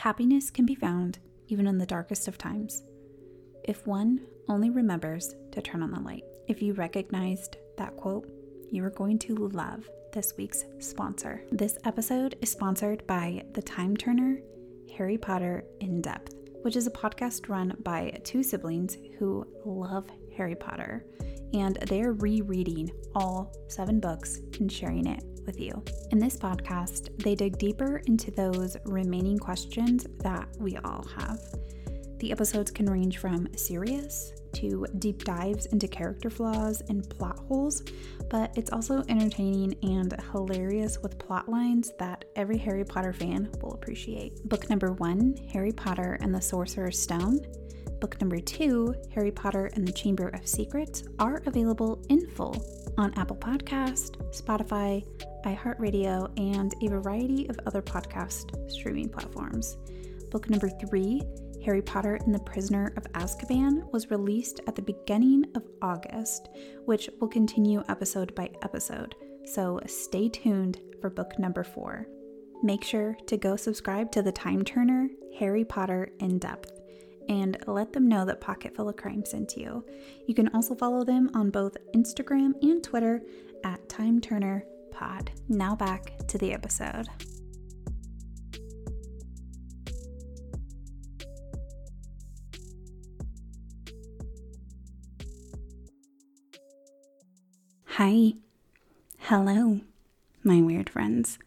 Happiness 0.00 0.48
can 0.48 0.64
be 0.64 0.74
found 0.74 1.18
even 1.48 1.66
in 1.66 1.76
the 1.76 1.84
darkest 1.84 2.26
of 2.26 2.38
times 2.38 2.84
if 3.64 3.86
one 3.86 4.18
only 4.48 4.70
remembers 4.70 5.34
to 5.52 5.60
turn 5.60 5.82
on 5.82 5.90
the 5.90 6.00
light. 6.00 6.24
If 6.48 6.62
you 6.62 6.72
recognized 6.72 7.58
that 7.76 7.98
quote, 7.98 8.26
you 8.70 8.82
are 8.82 8.90
going 8.90 9.18
to 9.18 9.34
love 9.48 9.86
this 10.14 10.32
week's 10.38 10.64
sponsor. 10.78 11.44
This 11.52 11.76
episode 11.84 12.34
is 12.40 12.50
sponsored 12.50 13.06
by 13.06 13.42
the 13.52 13.60
Time 13.60 13.94
Turner 13.94 14.40
Harry 14.96 15.18
Potter 15.18 15.64
In 15.80 16.00
Depth, 16.00 16.34
which 16.62 16.76
is 16.76 16.86
a 16.86 16.90
podcast 16.90 17.50
run 17.50 17.76
by 17.82 18.18
two 18.24 18.42
siblings 18.42 18.96
who 19.18 19.46
love 19.66 20.06
Harry 20.34 20.56
Potter 20.56 21.04
and 21.52 21.76
they're 21.88 22.14
rereading 22.14 22.90
all 23.14 23.52
seven 23.68 24.00
books 24.00 24.40
and 24.60 24.72
sharing 24.72 25.06
it 25.06 25.22
with 25.46 25.60
you. 25.60 25.82
In 26.10 26.18
this 26.18 26.36
podcast, 26.36 27.22
they 27.22 27.34
dig 27.34 27.58
deeper 27.58 27.98
into 28.06 28.30
those 28.30 28.76
remaining 28.84 29.38
questions 29.38 30.06
that 30.18 30.48
we 30.58 30.76
all 30.78 31.06
have. 31.18 31.40
The 32.18 32.32
episodes 32.32 32.70
can 32.70 32.84
range 32.84 33.18
from 33.18 33.48
serious 33.56 34.32
to 34.52 34.84
deep 34.98 35.24
dives 35.24 35.66
into 35.66 35.88
character 35.88 36.28
flaws 36.28 36.82
and 36.88 37.08
plot 37.08 37.38
holes, 37.48 37.82
but 38.28 38.52
it's 38.58 38.70
also 38.70 39.02
entertaining 39.08 39.74
and 39.82 40.14
hilarious 40.32 40.98
with 41.02 41.18
plot 41.18 41.48
lines 41.48 41.92
that 41.98 42.24
every 42.36 42.58
Harry 42.58 42.84
Potter 42.84 43.12
fan 43.12 43.50
will 43.62 43.72
appreciate. 43.72 44.46
Book 44.48 44.68
number 44.68 44.92
one 44.92 45.34
Harry 45.52 45.72
Potter 45.72 46.18
and 46.20 46.34
the 46.34 46.40
Sorcerer's 46.40 46.98
Stone. 46.98 47.40
Book 48.00 48.20
number 48.20 48.38
two, 48.38 48.94
Harry 49.14 49.30
Potter 49.30 49.70
and 49.74 49.86
the 49.86 49.92
Chamber 49.92 50.28
of 50.28 50.46
Secrets, 50.46 51.04
are 51.18 51.42
available 51.46 52.02
in 52.08 52.26
full 52.30 52.56
on 52.98 53.12
Apple 53.14 53.36
Podcast, 53.36 54.16
Spotify, 54.30 55.04
iHeartRadio, 55.44 56.30
and 56.38 56.74
a 56.82 56.88
variety 56.88 57.48
of 57.48 57.58
other 57.66 57.82
podcast 57.82 58.70
streaming 58.70 59.08
platforms. 59.08 59.76
Book 60.30 60.48
number 60.48 60.68
three, 60.68 61.22
Harry 61.64 61.82
Potter 61.82 62.18
and 62.24 62.34
the 62.34 62.40
Prisoner 62.40 62.92
of 62.96 63.04
Azkaban, 63.12 63.90
was 63.92 64.10
released 64.10 64.60
at 64.66 64.74
the 64.74 64.82
beginning 64.82 65.44
of 65.54 65.66
August, 65.82 66.48
which 66.84 67.10
will 67.20 67.28
continue 67.28 67.82
episode 67.88 68.34
by 68.34 68.50
episode. 68.62 69.14
So 69.44 69.80
stay 69.86 70.28
tuned 70.28 70.80
for 71.00 71.10
book 71.10 71.38
number 71.38 71.64
four. 71.64 72.06
Make 72.62 72.84
sure 72.84 73.16
to 73.26 73.36
go 73.36 73.56
subscribe 73.56 74.12
to 74.12 74.22
the 74.22 74.32
Time 74.32 74.64
Turner 74.64 75.08
Harry 75.38 75.64
Potter 75.64 76.12
in 76.20 76.38
depth 76.38 76.80
and 77.28 77.56
let 77.66 77.92
them 77.92 78.08
know 78.08 78.24
that 78.24 78.40
Pocketful 78.40 78.88
of 78.88 78.96
Crime 78.96 79.24
sent 79.24 79.56
you. 79.56 79.84
You 80.26 80.34
can 80.34 80.48
also 80.48 80.74
follow 80.74 81.04
them 81.04 81.30
on 81.34 81.50
both 81.50 81.76
Instagram 81.94 82.52
and 82.62 82.82
Twitter 82.82 83.22
at 83.64 83.88
Time 83.88 84.20
Turner 84.20 84.64
Pod. 85.00 85.30
Now 85.48 85.74
back 85.74 86.12
to 86.28 86.36
the 86.36 86.52
episode. 86.52 87.06
Hi. 97.86 98.34
Hello, 99.20 99.80
my 100.44 100.60
weird 100.60 100.90
friends. 100.90 101.38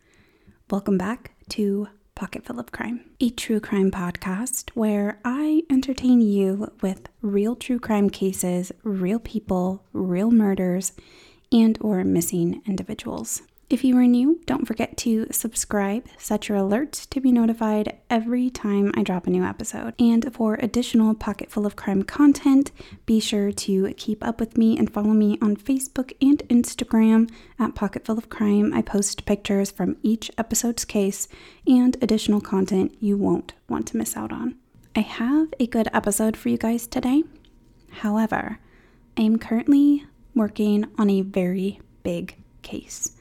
Welcome 0.71 0.97
back 0.97 1.35
to 1.49 1.89
Pocketful 2.15 2.59
of 2.59 2.71
Crime, 2.71 3.05
a 3.19 3.29
true 3.29 3.59
crime 3.59 3.91
podcast 3.91 4.71
where 4.73 5.19
I 5.23 5.61
entertain 5.69 6.21
you 6.21 6.71
with 6.81 7.07
real 7.21 7.55
true 7.55 7.79
crime 7.79 8.09
cases, 8.09 8.71
real 8.81 9.19
people, 9.19 9.85
real 9.93 10.31
murders, 10.31 10.93
and 11.53 11.77
or 11.79 12.03
missing 12.03 12.61
individuals. 12.65 13.43
If 13.69 13.83
you 13.83 13.97
are 13.97 14.05
new, 14.05 14.39
don't 14.45 14.67
forget 14.67 14.97
to 14.97 15.25
subscribe, 15.31 16.05
set 16.17 16.47
your 16.47 16.59
alerts 16.59 17.09
to 17.09 17.19
be 17.19 17.31
notified 17.31 17.97
every 18.07 18.51
time 18.51 18.91
I 18.93 19.01
drop 19.01 19.25
a 19.25 19.31
new 19.31 19.43
episode. 19.43 19.95
And 19.97 20.31
for 20.31 20.55
additional 20.55 21.15
Pocketful 21.15 21.65
of 21.65 21.75
Crime 21.75 22.03
content, 22.03 22.71
be 23.07 23.19
sure 23.19 23.51
to 23.51 23.93
keep 23.95 24.23
up 24.23 24.39
with 24.39 24.57
me 24.57 24.77
and 24.77 24.93
follow 24.93 25.13
me 25.13 25.39
on 25.41 25.55
Facebook 25.55 26.13
and 26.21 26.39
Instagram 26.49 27.31
at 27.57 27.73
Pocketful 27.73 28.17
of 28.17 28.29
Crime. 28.29 28.73
I 28.73 28.83
post 28.83 29.25
pictures 29.25 29.71
from 29.71 29.97
each 30.03 30.29
episode's 30.37 30.85
case 30.85 31.27
and 31.65 31.97
additional 31.99 32.41
content 32.41 32.95
you 32.99 33.17
won't 33.17 33.53
want 33.67 33.87
to 33.87 33.97
miss 33.97 34.15
out 34.15 34.31
on. 34.31 34.55
I 34.95 34.99
have 34.99 35.51
a 35.59 35.65
good 35.65 35.87
episode 35.93 36.37
for 36.37 36.49
you 36.49 36.57
guys 36.59 36.85
today. 36.85 37.23
However, 37.89 38.59
I 39.17 39.21
am 39.21 39.39
currently 39.39 40.05
working 40.35 40.87
on 40.97 41.09
a 41.09 41.21
very 41.21 41.79
big 42.03 42.35
case. 42.61 43.11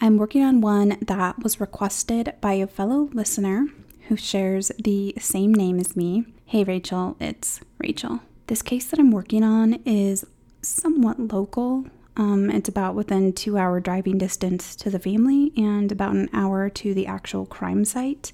I'm 0.00 0.16
working 0.16 0.42
on 0.42 0.60
one 0.60 0.96
that 1.00 1.42
was 1.42 1.60
requested 1.60 2.34
by 2.40 2.52
a 2.54 2.66
fellow 2.66 3.08
listener 3.12 3.66
who 4.08 4.16
shares 4.16 4.70
the 4.78 5.14
same 5.18 5.52
name 5.52 5.78
as 5.80 5.96
me. 5.96 6.24
Hey, 6.46 6.64
Rachel, 6.64 7.16
it's 7.20 7.60
Rachel. 7.78 8.20
This 8.46 8.62
case 8.62 8.86
that 8.86 8.98
I'm 8.98 9.10
working 9.10 9.42
on 9.42 9.74
is 9.84 10.24
somewhat 10.62 11.18
local. 11.18 11.86
Um, 12.16 12.50
it's 12.50 12.68
about 12.68 12.94
within 12.94 13.32
two 13.32 13.58
hour 13.58 13.80
driving 13.80 14.18
distance 14.18 14.74
to 14.76 14.90
the 14.90 14.98
family 14.98 15.52
and 15.56 15.92
about 15.92 16.14
an 16.14 16.28
hour 16.32 16.68
to 16.70 16.94
the 16.94 17.06
actual 17.06 17.44
crime 17.44 17.84
site. 17.84 18.32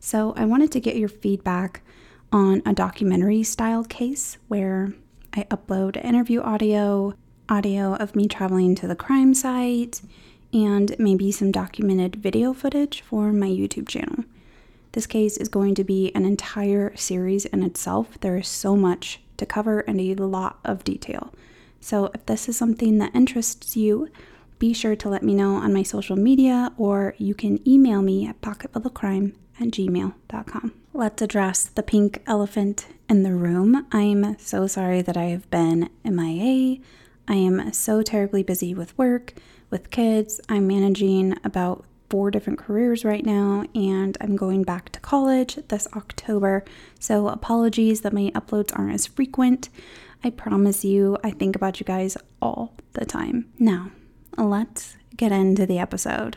So 0.00 0.34
I 0.36 0.44
wanted 0.44 0.70
to 0.72 0.80
get 0.80 0.96
your 0.96 1.08
feedback 1.08 1.82
on 2.30 2.62
a 2.66 2.72
documentary 2.72 3.42
style 3.42 3.84
case 3.84 4.38
where 4.48 4.92
I 5.32 5.44
upload 5.44 6.02
interview 6.04 6.40
audio, 6.40 7.14
audio 7.48 7.94
of 7.94 8.16
me 8.16 8.28
traveling 8.28 8.74
to 8.76 8.86
the 8.86 8.96
crime 8.96 9.34
site, 9.34 10.02
and 10.52 10.94
maybe 10.98 11.30
some 11.30 11.50
documented 11.50 12.16
video 12.16 12.52
footage 12.52 13.02
for 13.02 13.32
my 13.32 13.48
YouTube 13.48 13.88
channel. 13.88 14.24
This 14.92 15.06
case 15.06 15.36
is 15.36 15.48
going 15.48 15.74
to 15.74 15.84
be 15.84 16.10
an 16.14 16.24
entire 16.24 16.96
series 16.96 17.44
in 17.44 17.62
itself. 17.62 18.18
There 18.20 18.36
is 18.36 18.48
so 18.48 18.76
much 18.76 19.20
to 19.36 19.44
cover 19.44 19.80
and 19.80 20.00
a 20.00 20.14
lot 20.14 20.58
of 20.64 20.84
detail. 20.84 21.32
So, 21.80 22.10
if 22.14 22.24
this 22.26 22.48
is 22.48 22.56
something 22.56 22.98
that 22.98 23.14
interests 23.14 23.76
you, 23.76 24.08
be 24.58 24.72
sure 24.72 24.96
to 24.96 25.08
let 25.08 25.22
me 25.22 25.34
know 25.34 25.56
on 25.56 25.74
my 25.74 25.82
social 25.82 26.16
media 26.16 26.72
or 26.78 27.14
you 27.18 27.34
can 27.34 27.66
email 27.68 28.00
me 28.00 28.26
at 28.26 28.40
pocketfulofcrime 28.40 29.34
at 29.60 29.68
gmail.com. 29.68 30.72
Let's 30.94 31.20
address 31.20 31.64
the 31.66 31.82
pink 31.82 32.22
elephant 32.26 32.86
in 33.08 33.22
the 33.22 33.34
room. 33.34 33.86
I'm 33.92 34.38
so 34.38 34.66
sorry 34.66 35.02
that 35.02 35.16
I 35.16 35.24
have 35.24 35.50
been 35.50 35.90
MIA. 36.04 36.78
I 37.28 37.34
am 37.34 37.72
so 37.72 38.02
terribly 38.02 38.42
busy 38.42 38.74
with 38.74 38.96
work 38.96 39.34
with 39.70 39.90
kids. 39.90 40.40
I'm 40.48 40.66
managing 40.66 41.36
about 41.44 41.84
four 42.08 42.30
different 42.30 42.58
careers 42.58 43.04
right 43.04 43.24
now, 43.24 43.64
and 43.74 44.16
I'm 44.20 44.36
going 44.36 44.62
back 44.62 44.90
to 44.92 45.00
college 45.00 45.56
this 45.68 45.88
October. 45.96 46.64
So, 47.00 47.28
apologies 47.28 48.02
that 48.02 48.12
my 48.12 48.30
uploads 48.34 48.76
aren't 48.78 48.94
as 48.94 49.06
frequent. 49.06 49.68
I 50.22 50.30
promise 50.30 50.84
you, 50.84 51.18
I 51.24 51.30
think 51.30 51.56
about 51.56 51.80
you 51.80 51.84
guys 51.84 52.16
all 52.40 52.74
the 52.92 53.04
time. 53.04 53.52
Now, 53.58 53.90
let's 54.36 54.96
get 55.16 55.32
into 55.32 55.66
the 55.66 55.78
episode. 55.78 56.36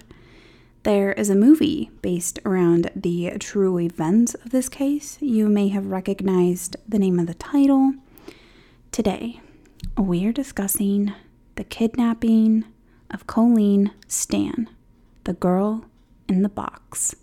There 0.83 1.11
is 1.13 1.29
a 1.29 1.35
movie 1.35 1.91
based 2.01 2.39
around 2.45 2.89
the 2.95 3.33
true 3.39 3.79
events 3.79 4.33
of 4.33 4.49
this 4.51 4.69
case. 4.69 5.17
You 5.21 5.49
may 5.49 5.67
have 5.67 5.87
recognized 5.87 6.77
the 6.87 6.97
name 6.99 7.19
of 7.19 7.27
the 7.27 7.33
title. 7.33 7.93
Today, 8.91 9.41
we 9.99 10.25
are 10.25 10.31
discussing 10.31 11.13
the 11.55 11.63
kidnapping 11.63 12.63
of 13.11 13.27
Colleen 13.27 13.91
Stan, 14.07 14.69
the 15.25 15.33
girl 15.33 15.85
in 16.29 16.41
the 16.41 16.49
box. 16.49 17.15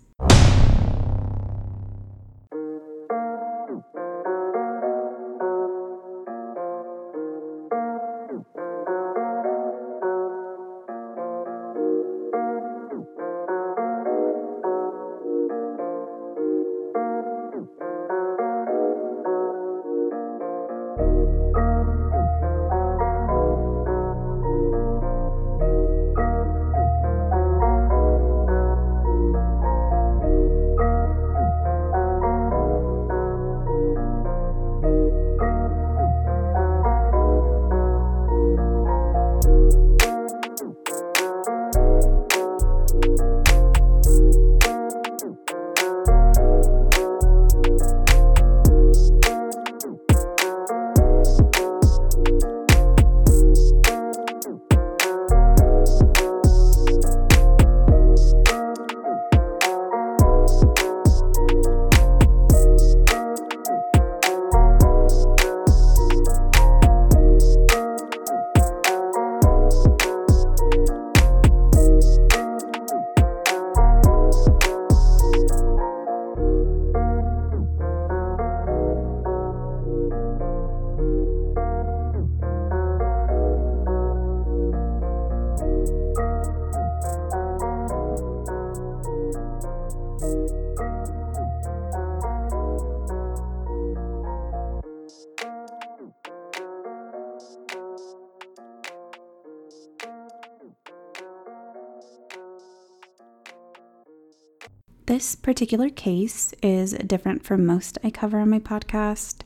This 105.07 105.35
particular 105.35 105.89
case 105.89 106.53
is 106.61 106.91
different 106.91 107.45
from 107.45 107.65
most 107.65 107.97
I 108.03 108.09
cover 108.09 108.39
on 108.39 108.49
my 108.49 108.59
podcast 108.59 109.43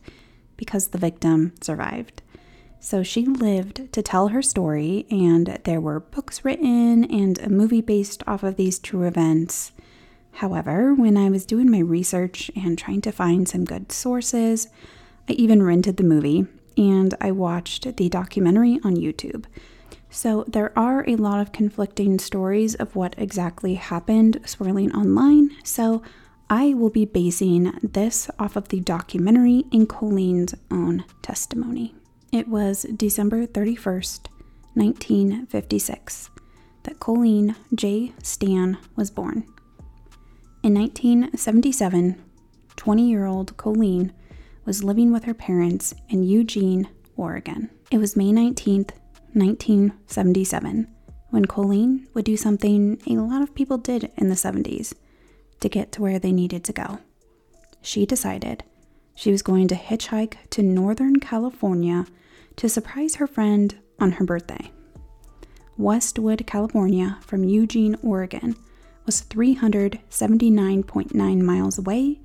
because 0.57 0.87
the 0.87 0.97
victim 0.97 1.53
survived. 1.61 2.23
So 2.79 3.03
she 3.03 3.27
lived 3.27 3.93
to 3.93 4.01
tell 4.01 4.29
her 4.29 4.41
story, 4.41 5.05
and 5.11 5.59
there 5.65 5.79
were 5.79 5.99
books 5.99 6.43
written 6.43 7.03
and 7.03 7.39
a 7.39 7.47
movie 7.47 7.81
based 7.81 8.23
off 8.25 8.41
of 8.41 8.55
these 8.55 8.79
true 8.79 9.03
events. 9.03 9.71
However, 10.31 10.95
when 10.95 11.15
I 11.15 11.29
was 11.29 11.45
doing 11.45 11.69
my 11.69 11.77
research 11.77 12.49
and 12.55 12.75
trying 12.75 13.01
to 13.01 13.11
find 13.11 13.47
some 13.47 13.63
good 13.63 13.91
sources, 13.91 14.67
I 15.29 15.33
even 15.33 15.61
rented 15.61 15.97
the 15.97 16.03
movie 16.03 16.47
and 16.75 17.13
I 17.21 17.29
watched 17.29 17.97
the 17.97 18.09
documentary 18.09 18.79
on 18.83 18.95
YouTube. 18.95 19.45
So 20.13 20.43
there 20.45 20.77
are 20.77 21.05
a 21.07 21.15
lot 21.15 21.39
of 21.39 21.53
conflicting 21.53 22.19
stories 22.19 22.75
of 22.75 22.97
what 22.97 23.15
exactly 23.17 23.75
happened 23.75 24.41
swirling 24.45 24.91
online. 24.91 25.51
So 25.63 26.03
I 26.49 26.73
will 26.73 26.89
be 26.89 27.05
basing 27.05 27.71
this 27.81 28.29
off 28.37 28.57
of 28.57 28.67
the 28.67 28.81
documentary 28.81 29.63
and 29.71 29.87
Colleen's 29.87 30.53
own 30.69 31.05
testimony. 31.21 31.95
It 32.33 32.49
was 32.49 32.85
December 32.95 33.47
31st, 33.47 34.27
1956, 34.73 36.29
that 36.83 36.99
Colleen 36.99 37.55
J. 37.73 38.11
Stan 38.21 38.77
was 38.97 39.09
born. 39.09 39.45
In 40.61 40.73
1977, 40.73 42.21
20 42.75 43.09
year 43.09 43.25
old 43.25 43.55
Colleen 43.55 44.11
was 44.65 44.83
living 44.83 45.13
with 45.13 45.23
her 45.23 45.33
parents 45.33 45.93
in 46.09 46.23
Eugene, 46.23 46.89
Oregon. 47.15 47.69
It 47.89 47.97
was 47.97 48.17
May 48.17 48.31
19th, 48.31 48.91
1977, 49.33 50.87
when 51.29 51.45
Colleen 51.45 52.07
would 52.13 52.25
do 52.25 52.37
something 52.37 53.01
a 53.07 53.15
lot 53.15 53.41
of 53.41 53.55
people 53.55 53.77
did 53.77 54.11
in 54.17 54.29
the 54.29 54.35
70s 54.35 54.93
to 55.59 55.69
get 55.69 55.91
to 55.93 56.01
where 56.01 56.19
they 56.19 56.31
needed 56.31 56.63
to 56.65 56.73
go. 56.73 56.99
She 57.81 58.05
decided 58.05 58.63
she 59.15 59.31
was 59.31 59.41
going 59.41 59.67
to 59.69 59.75
hitchhike 59.75 60.35
to 60.51 60.61
Northern 60.61 61.19
California 61.19 62.05
to 62.57 62.69
surprise 62.69 63.15
her 63.15 63.27
friend 63.27 63.75
on 63.99 64.13
her 64.13 64.25
birthday. 64.25 64.71
Westwood, 65.77 66.45
California, 66.45 67.17
from 67.21 67.43
Eugene, 67.43 67.97
Oregon, 68.03 68.55
was 69.05 69.23
379.9 69.23 71.41
miles 71.41 71.77
away, 71.77 72.19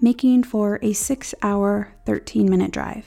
making 0.00 0.44
for 0.44 0.78
a 0.82 0.92
6 0.92 1.34
hour, 1.42 1.92
13 2.06 2.50
minute 2.50 2.72
drive. 2.72 3.06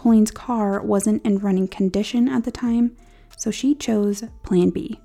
Colleen's 0.00 0.30
car 0.30 0.80
wasn't 0.80 1.22
in 1.26 1.40
running 1.40 1.68
condition 1.68 2.26
at 2.26 2.44
the 2.44 2.50
time, 2.50 2.96
so 3.36 3.50
she 3.50 3.74
chose 3.74 4.24
Plan 4.42 4.70
B 4.70 4.98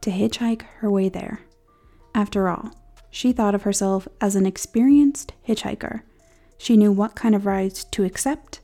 to 0.00 0.10
hitchhike 0.10 0.62
her 0.78 0.90
way 0.90 1.08
there. 1.08 1.42
After 2.16 2.48
all, 2.48 2.72
she 3.12 3.32
thought 3.32 3.54
of 3.54 3.62
herself 3.62 4.08
as 4.20 4.34
an 4.34 4.46
experienced 4.46 5.34
hitchhiker. 5.46 6.02
She 6.58 6.76
knew 6.76 6.90
what 6.90 7.14
kind 7.14 7.36
of 7.36 7.46
rides 7.46 7.84
to 7.92 8.02
accept 8.02 8.58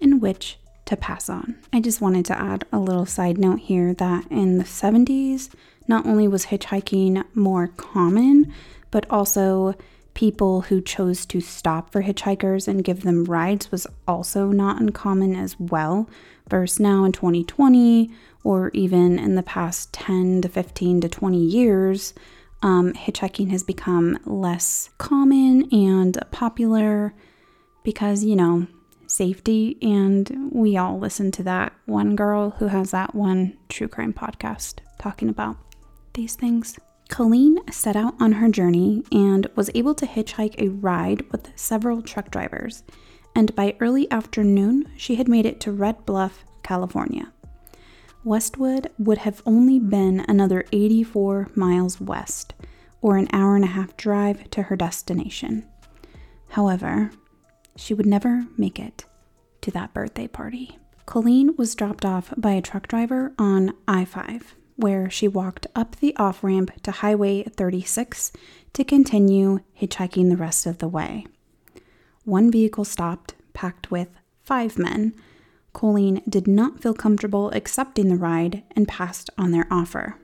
and 0.00 0.22
which 0.22 0.60
to 0.84 0.96
pass 0.96 1.28
on. 1.28 1.58
I 1.72 1.80
just 1.80 2.00
wanted 2.00 2.24
to 2.26 2.38
add 2.40 2.64
a 2.70 2.78
little 2.78 3.04
side 3.04 3.36
note 3.36 3.58
here 3.58 3.94
that 3.94 4.30
in 4.30 4.58
the 4.58 4.64
70s, 4.64 5.52
not 5.88 6.06
only 6.06 6.28
was 6.28 6.46
hitchhiking 6.46 7.24
more 7.34 7.66
common, 7.66 8.54
but 8.92 9.10
also 9.10 9.74
people 10.14 10.62
who 10.62 10.80
chose 10.80 11.24
to 11.26 11.40
stop 11.40 11.90
for 11.90 12.02
hitchhikers 12.02 12.68
and 12.68 12.84
give 12.84 13.02
them 13.02 13.24
rides 13.24 13.70
was 13.70 13.86
also 14.06 14.48
not 14.48 14.80
uncommon 14.80 15.34
as 15.34 15.58
well. 15.58 16.08
Versus 16.48 16.80
now 16.80 17.04
in 17.04 17.12
2020, 17.12 18.10
or 18.44 18.70
even 18.74 19.18
in 19.18 19.36
the 19.36 19.42
past 19.42 19.92
10 19.92 20.42
to 20.42 20.48
15 20.48 21.00
to 21.02 21.08
20 21.08 21.38
years, 21.38 22.14
um, 22.62 22.92
hitchhiking 22.92 23.50
has 23.50 23.62
become 23.62 24.18
less 24.24 24.90
common 24.98 25.72
and 25.72 26.18
popular 26.30 27.14
because, 27.84 28.24
you 28.24 28.36
know, 28.36 28.66
safety. 29.06 29.76
And 29.82 30.50
we 30.52 30.76
all 30.76 30.98
listen 30.98 31.30
to 31.32 31.42
that 31.44 31.72
one 31.86 32.16
girl 32.16 32.50
who 32.58 32.68
has 32.68 32.90
that 32.90 33.14
one 33.14 33.56
true 33.68 33.88
crime 33.88 34.12
podcast 34.12 34.78
talking 34.98 35.28
about 35.28 35.56
these 36.14 36.34
things. 36.34 36.78
Colleen 37.12 37.58
set 37.70 37.94
out 37.94 38.14
on 38.18 38.32
her 38.32 38.48
journey 38.48 39.02
and 39.12 39.46
was 39.54 39.68
able 39.74 39.94
to 39.96 40.06
hitchhike 40.06 40.54
a 40.56 40.70
ride 40.70 41.30
with 41.30 41.52
several 41.54 42.00
truck 42.00 42.30
drivers. 42.30 42.84
And 43.36 43.54
by 43.54 43.76
early 43.80 44.10
afternoon, 44.10 44.88
she 44.96 45.16
had 45.16 45.28
made 45.28 45.44
it 45.44 45.60
to 45.60 45.72
Red 45.72 46.06
Bluff, 46.06 46.46
California. 46.62 47.30
Westwood 48.24 48.90
would 48.98 49.18
have 49.18 49.42
only 49.44 49.78
been 49.78 50.24
another 50.26 50.64
84 50.72 51.50
miles 51.54 52.00
west, 52.00 52.54
or 53.02 53.18
an 53.18 53.28
hour 53.30 53.56
and 53.56 53.64
a 53.66 53.68
half 53.68 53.94
drive 53.98 54.48
to 54.48 54.62
her 54.62 54.76
destination. 54.76 55.66
However, 56.48 57.10
she 57.76 57.92
would 57.92 58.06
never 58.06 58.46
make 58.56 58.78
it 58.78 59.04
to 59.60 59.70
that 59.72 59.92
birthday 59.92 60.28
party. 60.28 60.78
Colleen 61.04 61.56
was 61.58 61.74
dropped 61.74 62.06
off 62.06 62.32
by 62.38 62.52
a 62.52 62.62
truck 62.62 62.88
driver 62.88 63.34
on 63.38 63.74
I 63.86 64.06
5, 64.06 64.54
where 64.82 65.08
she 65.08 65.28
walked 65.28 65.66
up 65.76 65.96
the 65.96 66.14
off 66.16 66.42
ramp 66.42 66.70
to 66.82 66.90
Highway 66.90 67.44
36 67.44 68.32
to 68.72 68.84
continue 68.84 69.60
hitchhiking 69.80 70.28
the 70.28 70.36
rest 70.36 70.66
of 70.66 70.78
the 70.78 70.88
way. 70.88 71.24
One 72.24 72.50
vehicle 72.50 72.84
stopped, 72.84 73.34
packed 73.52 73.90
with 73.90 74.08
five 74.42 74.78
men. 74.78 75.14
Colleen 75.72 76.20
did 76.28 76.48
not 76.48 76.82
feel 76.82 76.94
comfortable 76.94 77.50
accepting 77.52 78.08
the 78.08 78.16
ride 78.16 78.64
and 78.74 78.88
passed 78.88 79.30
on 79.38 79.52
their 79.52 79.66
offer. 79.70 80.16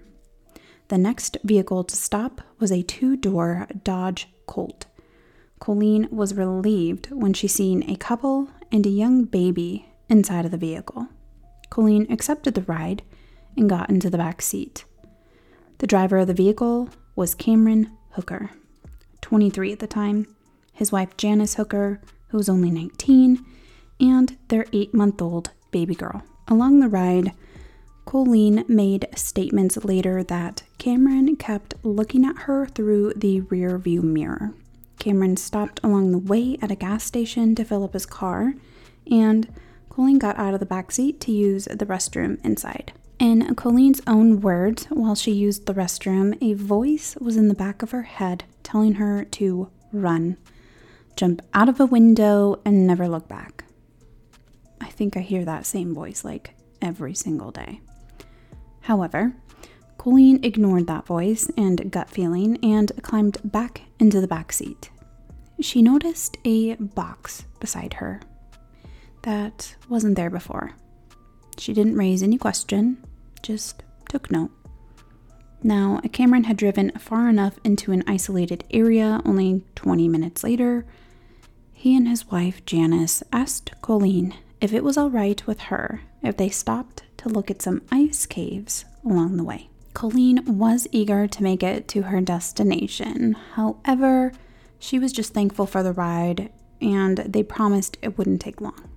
The 0.89 0.99
next 0.99 1.37
vehicle 1.45 1.85
to 1.85 1.97
stop 1.97 2.41
was 2.59 2.73
a 2.73 2.83
two 2.83 3.17
door 3.17 3.69
Dodge 3.85 4.29
Colt. 4.47 4.87
Colleen 5.61 6.09
was 6.11 6.35
relieved 6.35 7.11
when 7.13 7.33
she 7.33 7.47
seen 7.47 7.89
a 7.89 7.97
couple 7.97 8.49
and 8.73 8.85
a 8.87 8.91
young 8.91 9.25
baby 9.25 9.89
inside 10.09 10.45
of 10.45 10.51
the 10.51 10.57
vehicle. 10.57 11.09
Colleen 11.71 12.11
accepted 12.11 12.55
the 12.55 12.63
ride 12.63 13.03
and 13.59 13.69
got 13.69 13.91
into 13.91 14.09
the 14.09 14.19
back 14.19 14.41
seat. 14.41 14.85
The 15.79 15.87
driver 15.87 16.19
of 16.19 16.27
the 16.29 16.35
vehicle 16.35 16.89
was 17.17 17.35
Cameron 17.35 17.91
Hooker, 18.13 18.51
23 19.21 19.73
at 19.73 19.79
the 19.81 19.87
time, 19.87 20.27
his 20.73 20.93
wife 20.93 21.17
Janice 21.17 21.55
Hooker, 21.55 22.01
who 22.29 22.37
was 22.37 22.49
only 22.49 22.71
19, 22.71 23.45
and 24.01 24.37
their 24.49 24.65
eight 24.73 24.95
month 24.95 25.21
old 25.21 25.51
baby 25.71 25.95
girl. 25.95 26.23
Along 26.47 26.81
the 26.81 26.89
ride, 26.89 27.33
Colleen 28.07 28.65
made 28.69 29.07
statements 29.15 29.77
later 29.85 30.23
that 30.25 30.63
Cameron 30.79 31.37
kept 31.37 31.75
looking 31.83 32.25
at 32.25 32.39
her 32.39 32.67
through 32.67 33.13
the 33.15 33.41
rear 33.43 33.77
view 33.77 34.01
mirror. 34.01 34.55
Cameron 34.99 35.37
stopped 35.37 35.81
along 35.83 36.11
the 36.11 36.19
way 36.19 36.57
at 36.63 36.71
a 36.71 36.77
gas 36.77 37.05
station 37.05 37.55
to 37.55 37.65
fill 37.65 37.85
up 37.85 37.93
his 37.93 38.07
car, 38.07 38.55
and 39.11 39.53
Colleen 39.91 40.19
got 40.19 40.39
out 40.39 40.55
of 40.55 40.61
the 40.61 40.67
back 40.67 40.91
seat 40.91 41.21
to 41.21 41.33
use 41.33 41.67
the 41.67 41.87
restroom 41.87 42.43
inside. 42.45 42.93
In 43.19 43.57
Colleen's 43.57 44.01
own 44.07 44.41
words, 44.41 44.85
while 44.91 45.17
she 45.17 45.33
used 45.33 45.67
the 45.67 45.75
restroom, 45.75 46.39
a 46.41 46.55
voice 46.55 47.17
was 47.17 47.37
in 47.37 47.49
the 47.49 47.55
back 47.55 47.83
of 47.83 47.91
her 47.91 48.03
head 48.03 48.45
telling 48.63 48.95
her 48.95 49.25
to 49.25 49.69
run, 49.93 50.37
jump 51.17 51.43
out 51.53 51.69
of 51.69 51.81
a 51.81 51.87
window, 51.87 52.61
and 52.65 52.87
never 52.87 53.09
look 53.09 53.27
back. 53.27 53.65
I 54.81 54.87
think 54.87 55.17
I 55.17 55.21
hear 55.21 55.45
that 55.45 55.67
same 55.67 55.95
voice 55.95 56.25
like 56.25 56.55
every 56.81 57.13
single 57.15 57.51
day. 57.51 57.81
However, 58.83 59.35
Colleen 59.99 60.39
ignored 60.45 60.87
that 60.87 61.05
voice 61.05 61.51
and 61.57 61.91
gut 61.91 62.09
feeling 62.09 62.57
and 62.65 62.93
climbed 63.03 63.39
back 63.43 63.83
into 63.99 64.21
the 64.21 64.29
back 64.29 64.53
seat. 64.53 64.91
She 65.61 65.83
noticed 65.83 66.37
a 66.45 66.77
box 66.77 67.47
beside 67.59 67.95
her 67.95 68.21
that 69.23 69.75
wasn't 69.89 70.15
there 70.15 70.31
before. 70.31 70.77
She 71.59 71.73
didn't 71.73 71.97
raise 71.97 72.23
any 72.23 72.39
question, 72.39 73.05
just 73.49 73.83
took 74.11 74.31
note. 74.31 74.51
Now, 75.63 76.01
Cameron 76.13 76.45
had 76.45 76.59
driven 76.59 76.91
far 76.99 77.31
enough 77.31 77.59
into 77.65 77.93
an 77.93 78.05
isolated 78.07 78.63
area 78.71 79.23
only 79.25 79.65
20 79.75 80.07
minutes 80.07 80.45
later. 80.45 80.85
He 81.73 81.97
and 81.97 82.07
his 82.07 82.31
wife, 82.31 82.63
Janice, 82.67 83.23
asked 83.33 83.73
Colleen 83.81 84.35
if 84.61 84.75
it 84.75 84.85
was 84.85 84.99
all 84.99 85.09
right 85.09 85.45
with 85.47 85.61
her 85.73 86.03
if 86.23 86.37
they 86.37 86.51
stopped 86.51 87.05
to 87.17 87.31
look 87.31 87.51
at 87.51 87.63
some 87.63 87.81
ice 87.91 88.27
caves 88.27 88.85
along 89.03 89.39
the 89.39 89.45
way. 89.45 89.71
Colleen 89.95 90.45
was 90.47 90.87
eager 90.93 91.27
to 91.27 91.43
make 91.43 91.63
it 91.63 91.89
to 91.89 92.03
her 92.03 92.21
destination. 92.21 93.33
However, 93.55 94.33
she 94.79 94.99
was 94.99 95.11
just 95.11 95.33
thankful 95.33 95.65
for 95.65 95.83
the 95.83 95.95
ride 95.95 96.53
and 96.83 97.19
they 97.19 97.43
promised 97.43 97.97
it 98.03 98.19
wouldn't 98.19 98.43
take 98.43 98.61
long. 98.61 98.91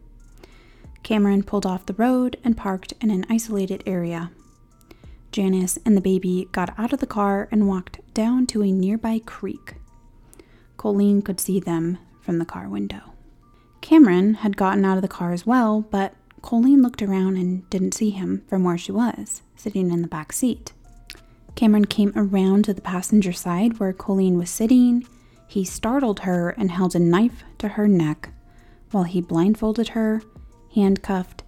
Cameron 1.03 1.43
pulled 1.43 1.65
off 1.65 1.85
the 1.85 1.93
road 1.93 2.35
and 2.43 2.57
parked 2.57 2.93
in 2.99 3.09
an 3.09 3.25
isolated 3.29 3.81
area. 3.85 4.29
Janice 5.31 5.79
and 5.85 5.95
the 5.95 6.01
baby 6.01 6.49
got 6.51 6.77
out 6.77 6.91
of 6.91 6.99
the 6.99 7.07
car 7.07 7.47
and 7.51 7.67
walked 7.67 7.99
down 8.13 8.45
to 8.47 8.63
a 8.63 8.71
nearby 8.71 9.19
creek. 9.25 9.75
Colleen 10.77 11.21
could 11.21 11.39
see 11.39 11.59
them 11.59 11.97
from 12.19 12.37
the 12.37 12.45
car 12.45 12.67
window. 12.67 13.13
Cameron 13.79 14.35
had 14.35 14.57
gotten 14.57 14.83
out 14.83 14.97
of 14.97 15.01
the 15.01 15.07
car 15.07 15.31
as 15.31 15.45
well, 15.45 15.81
but 15.89 16.13
Colleen 16.41 16.81
looked 16.81 17.01
around 17.01 17.37
and 17.37 17.69
didn't 17.69 17.93
see 17.93 18.09
him 18.09 18.43
from 18.47 18.63
where 18.63 18.77
she 18.77 18.91
was, 18.91 19.41
sitting 19.55 19.89
in 19.91 20.01
the 20.01 20.07
back 20.07 20.33
seat. 20.33 20.73
Cameron 21.55 21.85
came 21.85 22.11
around 22.15 22.65
to 22.65 22.73
the 22.73 22.81
passenger 22.81 23.31
side 23.31 23.79
where 23.79 23.93
Colleen 23.93 24.37
was 24.37 24.49
sitting. 24.49 25.05
He 25.47 25.63
startled 25.63 26.21
her 26.21 26.49
and 26.51 26.71
held 26.71 26.95
a 26.95 26.99
knife 26.99 27.43
to 27.59 27.69
her 27.69 27.87
neck 27.87 28.29
while 28.91 29.03
he 29.03 29.21
blindfolded 29.21 29.89
her, 29.89 30.21
handcuffed, 30.75 31.43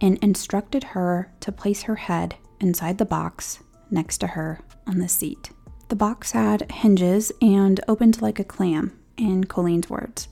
and 0.00 0.18
instructed 0.18 0.84
her 0.84 1.32
to 1.40 1.52
place 1.52 1.82
her 1.82 1.96
head 1.96 2.36
inside 2.60 2.98
the 2.98 3.04
box 3.04 3.60
next 3.90 4.18
to 4.18 4.28
her 4.28 4.60
on 4.86 4.98
the 4.98 5.08
seat. 5.08 5.50
The 5.88 5.96
box 5.96 6.32
had 6.32 6.70
hinges 6.70 7.30
and 7.40 7.80
opened 7.86 8.20
like 8.20 8.38
a 8.38 8.44
clam, 8.44 8.98
in 9.16 9.44
Colleen's 9.44 9.88
words. 9.88 10.28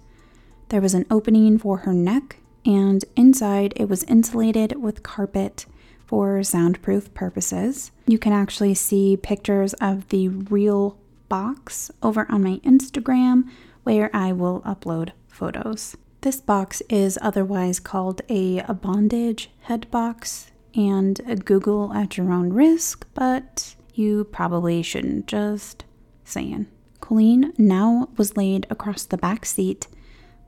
There 0.68 0.80
was 0.80 0.94
an 0.94 1.06
opening 1.10 1.58
for 1.58 1.78
her 1.78 1.92
neck, 1.92 2.38
and 2.64 3.04
inside 3.16 3.72
it 3.76 3.88
was 3.88 4.02
insulated 4.04 4.80
with 4.80 5.02
carpet 5.02 5.66
for 6.06 6.42
soundproof 6.42 7.12
purposes. 7.14 7.90
You 8.06 8.18
can 8.18 8.32
actually 8.32 8.74
see 8.74 9.16
pictures 9.16 9.74
of 9.74 10.08
the 10.08 10.28
real 10.28 10.98
box 11.28 11.90
over 12.02 12.26
on 12.30 12.42
my 12.42 12.60
Instagram 12.64 13.44
where 13.82 14.10
I 14.14 14.32
will 14.32 14.60
upload 14.62 15.10
photos. 15.28 15.96
This 16.20 16.40
box 16.40 16.82
is 16.88 17.18
otherwise 17.20 17.80
called 17.80 18.22
a, 18.28 18.62
bondage 18.74 19.50
head 19.62 19.90
box 19.90 20.50
and 20.76 21.44
Google 21.44 21.92
at 21.92 22.16
your 22.16 22.32
own 22.32 22.52
risk, 22.52 23.06
but 23.14 23.74
you 23.94 24.24
probably 24.24 24.82
shouldn't, 24.82 25.26
just 25.26 25.84
saying. 26.24 26.66
Colleen 27.00 27.52
now 27.58 28.08
was 28.16 28.36
laid 28.36 28.66
across 28.70 29.04
the 29.04 29.18
back 29.18 29.44
seat 29.44 29.86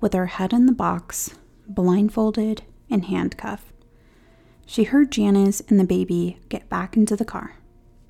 with 0.00 0.14
her 0.14 0.26
head 0.26 0.52
in 0.52 0.66
the 0.66 0.72
box, 0.72 1.34
blindfolded 1.68 2.62
and 2.90 3.04
handcuffed. 3.04 3.72
She 4.64 4.84
heard 4.84 5.12
Janice 5.12 5.60
and 5.68 5.78
the 5.78 5.84
baby 5.84 6.38
get 6.48 6.68
back 6.68 6.96
into 6.96 7.14
the 7.14 7.24
car. 7.24 7.56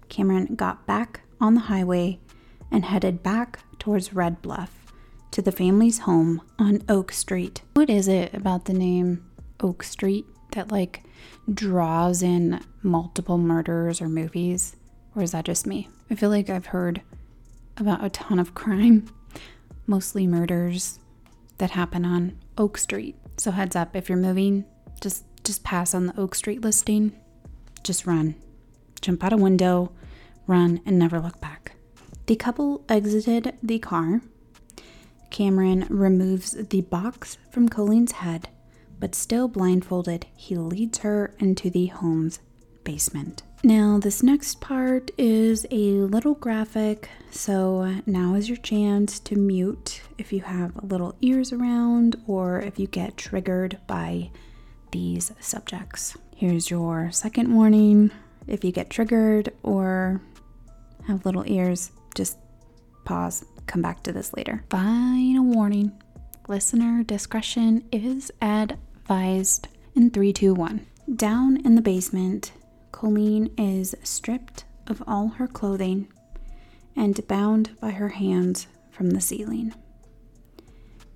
Cameron 0.09 0.55
got 0.55 0.87
back 0.87 1.21
on 1.41 1.55
the 1.55 1.61
highway 1.63 2.19
and 2.71 2.85
headed 2.85 3.23
back 3.23 3.61
towards 3.79 4.15
Red 4.15 4.41
Bluff 4.41 4.93
to 5.33 5.43
the 5.43 5.53
family's 5.53 6.01
home 6.01 6.41
on 6.59 6.83
Oak 6.89 7.13
Street. 7.13 7.63
What 7.75 7.91
is 7.91 8.09
it 8.09 8.33
about 8.33 8.65
the 8.65 8.73
name 8.73 9.27
Oak 9.61 9.83
Street 9.83 10.25
that 10.53 10.73
like 10.73 11.03
draws 11.53 12.23
in 12.23 12.61
multiple 12.83 13.39
murders 13.39 14.01
or 14.01 14.09
movies? 14.09 14.77
Or 15.15 15.23
is 15.23 15.33
that 15.33 15.45
just 15.45 15.67
me? 15.67 15.89
I 16.11 16.15
feel 16.15 16.31
like 16.31 16.51
I've 16.51 16.67
heard 16.67 17.03
about 17.77 18.05
a 18.05 18.11
ton 18.11 18.39
of 18.39 18.55
crime, 18.55 19.07
mostly 19.87 20.27
murders 20.27 20.99
that 21.59 21.71
happen 21.71 22.05
on 22.05 22.39
Oak 22.59 22.79
Street. 22.79 23.17
So 23.37 23.51
heads 23.51 23.77
up 23.77 23.95
if 23.97 24.09
you're 24.09 24.19
moving, 24.19 24.65
just 25.01 25.25
just 25.45 25.63
pass 25.63 25.95
on 25.95 26.07
the 26.07 26.21
Oak 26.21 26.35
Street 26.35 26.63
listing. 26.63 27.13
Just 27.85 28.05
run. 28.05 28.35
Jump 29.01 29.23
out 29.23 29.33
a 29.33 29.37
window, 29.37 29.93
run 30.49 30.81
and 30.85 30.99
never 30.99 31.21
look 31.21 31.41
back. 31.41 31.77
The 32.27 32.35
couple 32.35 32.85
exited 32.89 33.57
the 33.63 33.79
car. 33.79 34.23
Cameron 35.31 35.87
removes 35.89 36.51
the 36.51 36.81
box 36.81 37.39
from 37.53 37.69
Colleen's 37.69 38.13
head, 38.13 38.49
but 38.99 39.15
still 39.15 39.49
blindfolded, 39.49 40.27
he 40.35 40.57
leads 40.57 40.99
her 40.99 41.35
into 41.39 41.71
the 41.71 41.87
home's 41.87 42.41
basement. 42.85 43.43
Now, 43.65 43.99
this 43.99 44.23
next 44.23 44.61
part 44.61 45.11
is 45.19 45.67
a 45.71 45.91
little 45.91 46.35
graphic, 46.35 47.09
so 47.31 48.01
now 48.07 48.35
is 48.35 48.49
your 48.49 48.59
chance 48.59 49.19
to 49.21 49.35
mute 49.37 50.03
if 50.19 50.33
you 50.33 50.41
have 50.43 50.85
little 50.85 51.17
ears 51.21 51.53
around 51.53 52.17
or 52.27 52.61
if 52.61 52.79
you 52.79 52.87
get 52.87 53.17
triggered 53.17 53.79
by 53.87 54.31
these 54.93 55.33
subjects. 55.41 56.17
Here's 56.37 56.71
your 56.71 57.11
second 57.11 57.53
warning. 57.53 58.13
If 58.47 58.63
you 58.63 58.71
get 58.71 58.91
triggered 58.91 59.53
or 59.63 60.21
have 61.09 61.27
little 61.27 61.45
ears, 61.47 61.91
just 62.15 62.39
pause, 63.05 63.45
come 63.67 63.83
back 63.83 64.03
to 64.05 64.13
this 64.13 64.33
later. 64.35 64.63
Final 64.71 65.45
warning 65.45 65.93
listener 66.49 67.03
discretion 67.03 67.85
is 67.91 68.31
advised 68.41 68.81
in 69.95 70.11
321. 70.11 70.85
Down 71.15 71.59
in 71.65 71.77
the 71.77 71.81
basement, 71.81 72.51
Colleen 72.91 73.53
is 73.57 73.95
stripped 74.03 74.65
of 74.89 75.01
all 75.07 75.29
her 75.29 75.47
clothing 75.47 76.09
and 76.97 77.25
bound 77.29 77.79
by 77.81 77.91
her 77.91 78.09
hands 78.09 78.67
from 78.91 79.11
the 79.11 79.21
ceiling. 79.21 79.73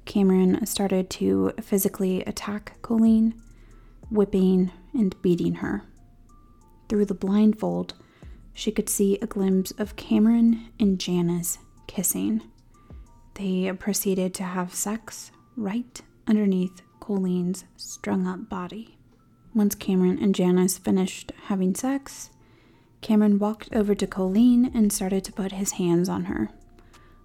Cameron 0.05 0.65
started 0.67 1.11
to 1.11 1.53
physically 1.61 2.23
attack 2.23 2.81
Colleen, 2.81 3.35
whipping 4.09 4.71
and 4.95 5.21
beating 5.21 5.55
her. 5.55 5.83
Through 6.89 7.07
the 7.07 7.15
blindfold, 7.15 7.95
she 8.55 8.71
could 8.71 8.89
see 8.89 9.19
a 9.19 9.27
glimpse 9.27 9.73
of 9.79 9.97
Cameron 9.97 10.69
and 10.79 11.01
Janice 11.01 11.59
kissing. 11.89 12.41
They 13.35 13.73
proceeded 13.73 14.33
to 14.35 14.45
have 14.45 14.75
sex 14.75 15.33
right 15.57 16.01
underneath 16.29 16.83
Colleen's 17.11 17.65
strung 17.77 18.29
up 18.29 18.49
body. 18.49 18.97
Once 19.53 19.75
Cameron 19.75 20.23
and 20.23 20.33
Janice 20.33 20.79
finished 20.79 21.33
having 21.47 21.75
sex, 21.75 22.31
Cameron 23.01 23.41
walked 23.41 23.69
over 23.75 23.97
to 23.97 24.07
Colleen 24.07 24.71
and 24.73 24.93
started 24.93 25.25
to 25.25 25.33
put 25.33 25.51
his 25.51 25.73
hands 25.73 26.09
on 26.09 26.27
her, 26.27 26.51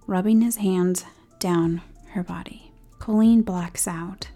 rubbing 0.08 0.40
his 0.40 0.56
hands 0.56 1.04
down 1.38 1.82
her 2.14 2.24
body. 2.24 2.72
Colleen 2.98 3.42
blacks 3.42 3.86
out, 3.86 4.30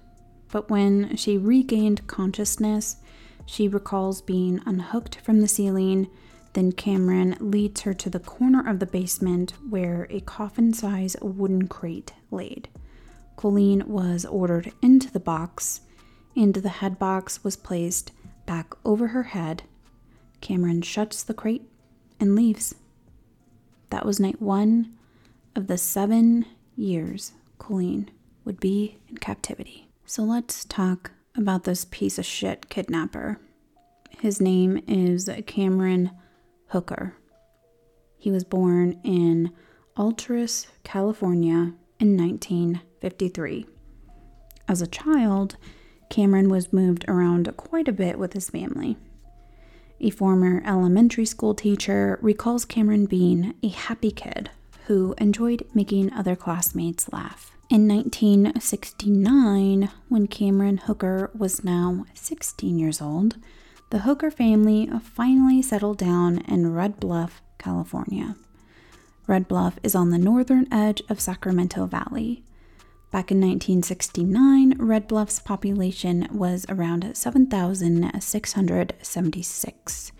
but 0.52 0.70
when 0.70 1.16
she 1.16 1.36
regained 1.36 2.06
consciousness, 2.06 2.98
she 3.44 3.66
recalls 3.66 4.22
being 4.22 4.60
unhooked 4.66 5.16
from 5.16 5.40
the 5.40 5.48
ceiling. 5.48 6.08
Then 6.52 6.70
Cameron 6.70 7.36
leads 7.40 7.80
her 7.80 7.94
to 7.94 8.08
the 8.08 8.20
corner 8.20 8.64
of 8.64 8.78
the 8.78 8.86
basement 8.86 9.54
where 9.68 10.06
a 10.10 10.20
coffin 10.20 10.72
size 10.72 11.16
wooden 11.20 11.66
crate 11.66 12.12
laid. 12.30 12.68
Colleen 13.40 13.84
was 13.88 14.26
ordered 14.26 14.70
into 14.82 15.10
the 15.10 15.18
box 15.18 15.80
and 16.36 16.52
the 16.52 16.68
head 16.68 16.98
box 16.98 17.42
was 17.42 17.56
placed 17.56 18.12
back 18.44 18.74
over 18.84 19.06
her 19.06 19.22
head. 19.22 19.62
Cameron 20.42 20.82
shuts 20.82 21.22
the 21.22 21.32
crate 21.32 21.66
and 22.20 22.36
leaves. 22.36 22.74
That 23.88 24.04
was 24.04 24.20
night 24.20 24.42
one 24.42 24.92
of 25.56 25.68
the 25.68 25.78
seven 25.78 26.44
years 26.76 27.32
Colleen 27.58 28.10
would 28.44 28.60
be 28.60 28.98
in 29.08 29.16
captivity. 29.16 29.88
So 30.04 30.22
let's 30.22 30.66
talk 30.66 31.12
about 31.34 31.64
this 31.64 31.86
piece 31.86 32.18
of 32.18 32.26
shit 32.26 32.68
kidnapper. 32.68 33.40
His 34.18 34.38
name 34.38 34.82
is 34.86 35.30
Cameron 35.46 36.10
Hooker. 36.66 37.16
He 38.18 38.30
was 38.30 38.44
born 38.44 39.00
in 39.02 39.50
Alturas, 39.96 40.66
California 40.84 41.72
in 41.98 42.18
1953. 43.02 43.66
As 44.68 44.82
a 44.82 44.86
child, 44.86 45.56
Cameron 46.10 46.50
was 46.50 46.72
moved 46.72 47.04
around 47.08 47.56
quite 47.56 47.88
a 47.88 47.92
bit 47.92 48.18
with 48.18 48.34
his 48.34 48.50
family. 48.50 48.96
A 50.00 50.10
former 50.10 50.62
elementary 50.66 51.24
school 51.24 51.54
teacher 51.54 52.18
recalls 52.20 52.64
Cameron 52.64 53.06
being 53.06 53.54
a 53.62 53.68
happy 53.68 54.10
kid 54.10 54.50
who 54.86 55.14
enjoyed 55.18 55.64
making 55.74 56.12
other 56.12 56.34
classmates 56.36 57.12
laugh. 57.12 57.52
In 57.70 57.86
1969, 57.86 59.90
when 60.08 60.26
Cameron 60.26 60.78
Hooker 60.78 61.30
was 61.36 61.62
now 61.62 62.06
16 62.14 62.78
years 62.78 63.00
old, 63.00 63.36
the 63.90 64.00
Hooker 64.00 64.30
family 64.30 64.90
finally 65.02 65.62
settled 65.62 65.98
down 65.98 66.38
in 66.48 66.74
Red 66.74 67.00
Bluff, 67.00 67.40
California. 67.58 68.36
Red 69.26 69.48
Bluff 69.48 69.78
is 69.82 69.94
on 69.94 70.10
the 70.10 70.18
northern 70.18 70.66
edge 70.72 71.02
of 71.08 71.20
Sacramento 71.20 71.86
Valley, 71.86 72.42
Back 73.10 73.32
in 73.32 73.40
1969, 73.40 74.76
Red 74.78 75.08
Bluff's 75.08 75.40
population 75.40 76.28
was 76.30 76.64
around 76.68 77.16
7,676, 77.16 80.12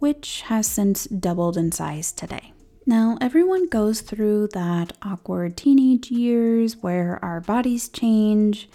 which 0.00 0.40
has 0.42 0.66
since 0.66 1.04
doubled 1.04 1.56
in 1.56 1.70
size 1.70 2.10
today. 2.10 2.52
Now, 2.84 3.16
everyone 3.20 3.68
goes 3.68 4.00
through 4.00 4.48
that 4.54 4.92
awkward 5.02 5.56
teenage 5.56 6.10
years 6.10 6.78
where 6.78 7.24
our 7.24 7.40
bodies 7.40 7.88
change. 7.88 8.68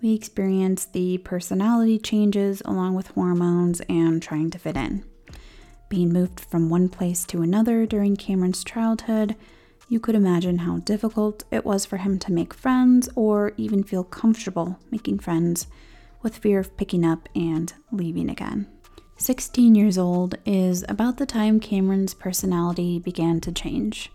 We 0.00 0.14
experience 0.14 0.84
the 0.84 1.18
personality 1.18 1.98
changes 1.98 2.62
along 2.64 2.94
with 2.94 3.08
hormones 3.08 3.80
and 3.88 4.22
trying 4.22 4.50
to 4.50 4.60
fit 4.60 4.76
in. 4.76 5.04
Being 5.88 6.12
moved 6.12 6.38
from 6.38 6.70
one 6.70 6.88
place 6.88 7.24
to 7.26 7.42
another 7.42 7.84
during 7.84 8.14
Cameron's 8.14 8.62
childhood 8.62 9.34
you 9.92 10.00
could 10.00 10.14
imagine 10.14 10.56
how 10.56 10.78
difficult 10.78 11.44
it 11.50 11.66
was 11.66 11.84
for 11.84 11.98
him 11.98 12.18
to 12.18 12.32
make 12.32 12.54
friends 12.54 13.10
or 13.14 13.52
even 13.58 13.82
feel 13.82 14.02
comfortable 14.02 14.78
making 14.90 15.18
friends 15.18 15.66
with 16.22 16.38
fear 16.38 16.58
of 16.60 16.74
picking 16.78 17.04
up 17.04 17.28
and 17.34 17.74
leaving 17.90 18.30
again. 18.30 18.66
16 19.18 19.74
years 19.74 19.98
old 19.98 20.34
is 20.46 20.82
about 20.88 21.18
the 21.18 21.26
time 21.26 21.60
Cameron's 21.60 22.14
personality 22.14 23.00
began 23.00 23.38
to 23.42 23.52
change, 23.52 24.10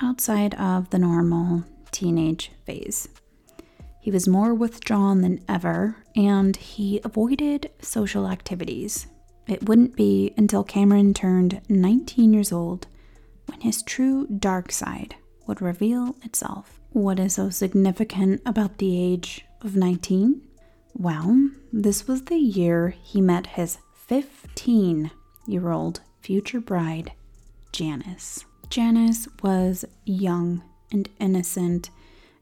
outside 0.00 0.54
of 0.54 0.88
the 0.88 0.98
normal 0.98 1.64
teenage 1.90 2.50
phase. 2.64 3.06
He 4.00 4.10
was 4.10 4.26
more 4.26 4.54
withdrawn 4.54 5.20
than 5.20 5.44
ever, 5.46 5.96
and 6.16 6.56
he 6.56 6.98
avoided 7.04 7.70
social 7.82 8.26
activities. 8.26 9.06
It 9.46 9.68
wouldn't 9.68 9.96
be 9.96 10.32
until 10.38 10.64
Cameron 10.64 11.12
turned 11.12 11.60
19 11.68 12.32
years 12.32 12.52
old 12.52 12.86
his 13.60 13.82
true 13.82 14.26
dark 14.26 14.72
side 14.72 15.16
would 15.46 15.60
reveal 15.60 16.16
itself. 16.22 16.80
What 16.92 17.20
is 17.20 17.34
so 17.34 17.50
significant 17.50 18.42
about 18.44 18.78
the 18.78 19.00
age 19.00 19.44
of 19.60 19.76
19? 19.76 20.42
Well, 20.94 21.50
this 21.72 22.08
was 22.08 22.24
the 22.24 22.36
year 22.36 22.94
he 23.02 23.20
met 23.20 23.46
his 23.48 23.78
15 23.94 25.10
year 25.46 25.70
old 25.70 26.00
future 26.20 26.60
bride, 26.60 27.12
Janice. 27.72 28.44
Janice 28.68 29.28
was 29.42 29.84
young 30.04 30.62
and 30.92 31.08
innocent 31.18 31.90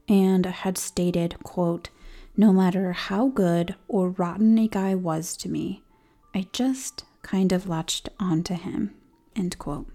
and 0.07 0.45
had 0.45 0.77
stated, 0.77 1.35
quote, 1.43 1.89
no 2.35 2.53
matter 2.53 2.93
how 2.93 3.27
good 3.27 3.75
or 3.87 4.09
rotten 4.09 4.57
a 4.57 4.67
guy 4.67 4.95
was 4.95 5.35
to 5.37 5.49
me, 5.49 5.83
I 6.33 6.47
just 6.53 7.03
kind 7.21 7.51
of 7.51 7.67
latched 7.67 8.09
onto 8.19 8.53
him, 8.53 8.93
end 9.35 9.57
quote. 9.59 9.87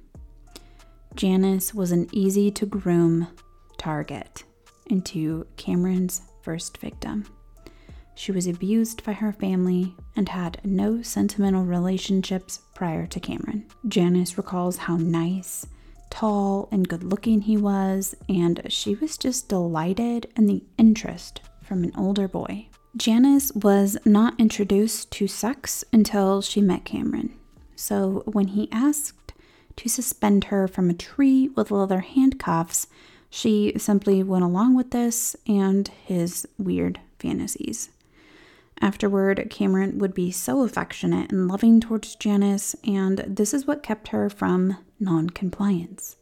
Janice 1.16 1.73
was 1.73 1.92
an 1.92 2.09
easy 2.11 2.50
to 2.50 2.66
groom 2.66 3.28
target 3.78 4.44
into 4.87 5.47
Cameron's 5.56 6.23
first 6.42 6.78
victim. 6.78 7.25
She 8.16 8.33
was 8.33 8.47
abused 8.47 9.04
by 9.04 9.12
her 9.12 9.33
family 9.33 9.94
and 10.16 10.28
had 10.28 10.61
no 10.64 11.02
sentimental 11.02 11.64
relationships 11.64 12.61
prior 12.75 13.06
to 13.06 13.21
Cameron. 13.21 13.66
Janice 13.88 14.37
recalls 14.37 14.76
how 14.76 14.97
nice, 14.97 15.66
tall, 16.11 16.68
and 16.71 16.88
good 16.88 17.04
looking 17.04 17.42
he 17.42 17.56
was, 17.56 18.14
and 18.28 18.61
she 18.68 18.94
was 18.97 19.16
just 19.16 19.49
delighted 19.49 20.26
in 20.37 20.47
the 20.47 20.64
interest 20.78 21.40
from 21.62 21.85
an 21.85 21.92
older 21.97 22.28
boy. 22.28 22.68
Janice 22.97 23.50
was 23.52 23.97
not 24.04 24.38
introduced 24.38 25.11
to 25.12 25.26
sex 25.26 25.85
until 25.92 26.42
she 26.42 26.61
met 26.61 26.85
Cameron. 26.85 27.35
So 27.75 28.23
when 28.26 28.49
he 28.49 28.68
asked 28.71 29.24
to 29.76 29.88
suspend 29.88 30.45
her 30.45 30.69
from 30.69 30.90
a 30.90 30.95
tree 30.95 31.49
with 31.49 31.71
leather 31.71 32.00
handcuffs, 32.00 32.87
she 33.31 33.73
simply 33.76 34.23
went 34.23 34.45
along 34.45 34.76
with 34.76 34.90
this 34.90 35.35
and 35.47 35.88
his 35.88 36.47
weird 36.59 37.00
fantasies. 37.19 37.90
Afterward, 38.81 39.47
Cameron 39.50 39.99
would 39.99 40.14
be 40.14 40.31
so 40.31 40.62
affectionate 40.62 41.31
and 41.31 41.49
loving 41.49 41.81
towards 41.81 42.16
Janice, 42.16 42.75
and 42.85 43.19
this 43.26 43.54
is 43.54 43.66
what 43.66 43.83
kept 43.83 44.09
her 44.09 44.28
from 44.28 44.76
non 45.00 45.31
compliance. 45.31 46.16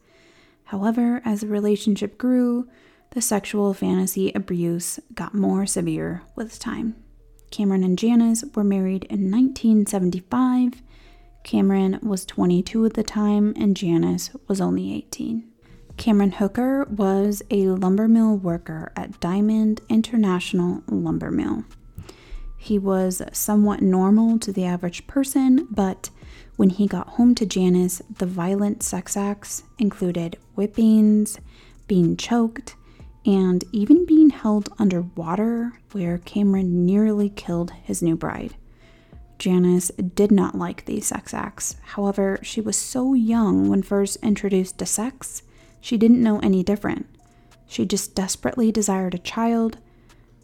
However, 0.64 1.20
as 1.24 1.40
the 1.40 1.48
relationship 1.48 2.16
grew, 2.18 2.68
the 3.10 3.20
sexual 3.20 3.74
fantasy 3.74 4.32
abuse 4.34 4.98
got 5.14 5.34
more 5.34 5.66
severe 5.66 6.22
with 6.34 6.58
time. 6.58 6.96
Cameron 7.50 7.84
and 7.84 7.98
Janice 7.98 8.42
were 8.54 8.64
married 8.64 9.04
in 9.04 9.30
1975. 9.30 10.82
Cameron 11.44 11.98
was 12.02 12.24
22 12.24 12.86
at 12.86 12.94
the 12.94 13.02
time, 13.02 13.52
and 13.56 13.76
Janice 13.76 14.30
was 14.46 14.60
only 14.60 14.94
18. 14.94 15.44
Cameron 15.96 16.32
Hooker 16.32 16.84
was 16.84 17.42
a 17.50 17.66
lumber 17.68 18.08
mill 18.08 18.36
worker 18.36 18.92
at 18.96 19.20
Diamond 19.20 19.80
International 19.88 20.82
Lumber 20.88 21.30
Mill. 21.30 21.64
He 22.56 22.78
was 22.78 23.22
somewhat 23.32 23.82
normal 23.82 24.38
to 24.38 24.52
the 24.52 24.64
average 24.64 25.06
person, 25.06 25.66
but 25.70 26.10
when 26.56 26.70
he 26.70 26.86
got 26.86 27.08
home 27.10 27.34
to 27.34 27.46
Janice, 27.46 28.00
the 28.18 28.26
violent 28.26 28.82
sex 28.82 29.16
acts 29.16 29.64
included 29.78 30.38
whippings, 30.54 31.38
being 31.88 32.16
choked, 32.16 32.76
and 33.26 33.64
even 33.72 34.06
being 34.06 34.30
held 34.30 34.68
underwater, 34.78 35.72
where 35.90 36.18
Cameron 36.18 36.86
nearly 36.86 37.28
killed 37.30 37.72
his 37.82 38.02
new 38.02 38.16
bride. 38.16 38.54
Janice 39.42 39.88
did 40.14 40.30
not 40.30 40.54
like 40.54 40.84
these 40.84 41.06
sex 41.08 41.34
acts. 41.34 41.74
However, 41.82 42.38
she 42.44 42.60
was 42.60 42.76
so 42.76 43.12
young 43.12 43.68
when 43.68 43.82
first 43.82 44.16
introduced 44.22 44.78
to 44.78 44.86
sex, 44.86 45.42
she 45.80 45.96
didn't 45.98 46.22
know 46.22 46.38
any 46.38 46.62
different. 46.62 47.06
She 47.66 47.84
just 47.84 48.14
desperately 48.14 48.70
desired 48.70 49.14
a 49.14 49.18
child 49.18 49.78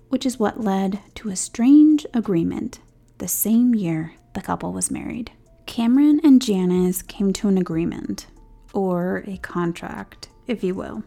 which 0.09 0.27
is 0.27 0.41
what 0.41 0.65
led 0.65 0.99
to 1.15 1.29
a 1.29 1.37
strange 1.37 2.07
agreement 2.13 2.81
the 3.19 3.29
same 3.29 3.73
year 3.73 4.15
the 4.35 4.41
couple 4.41 4.73
was 4.73 4.91
married. 4.91 5.31
Cameron 5.67 6.21
and 6.25 6.43
Janice 6.43 7.03
came 7.03 7.33
to 7.35 7.47
an 7.47 7.57
agreement, 7.57 8.27
or 8.73 9.23
a 9.29 9.37
contract, 9.37 10.29
if 10.49 10.65
you 10.65 10.75
will, 10.75 11.05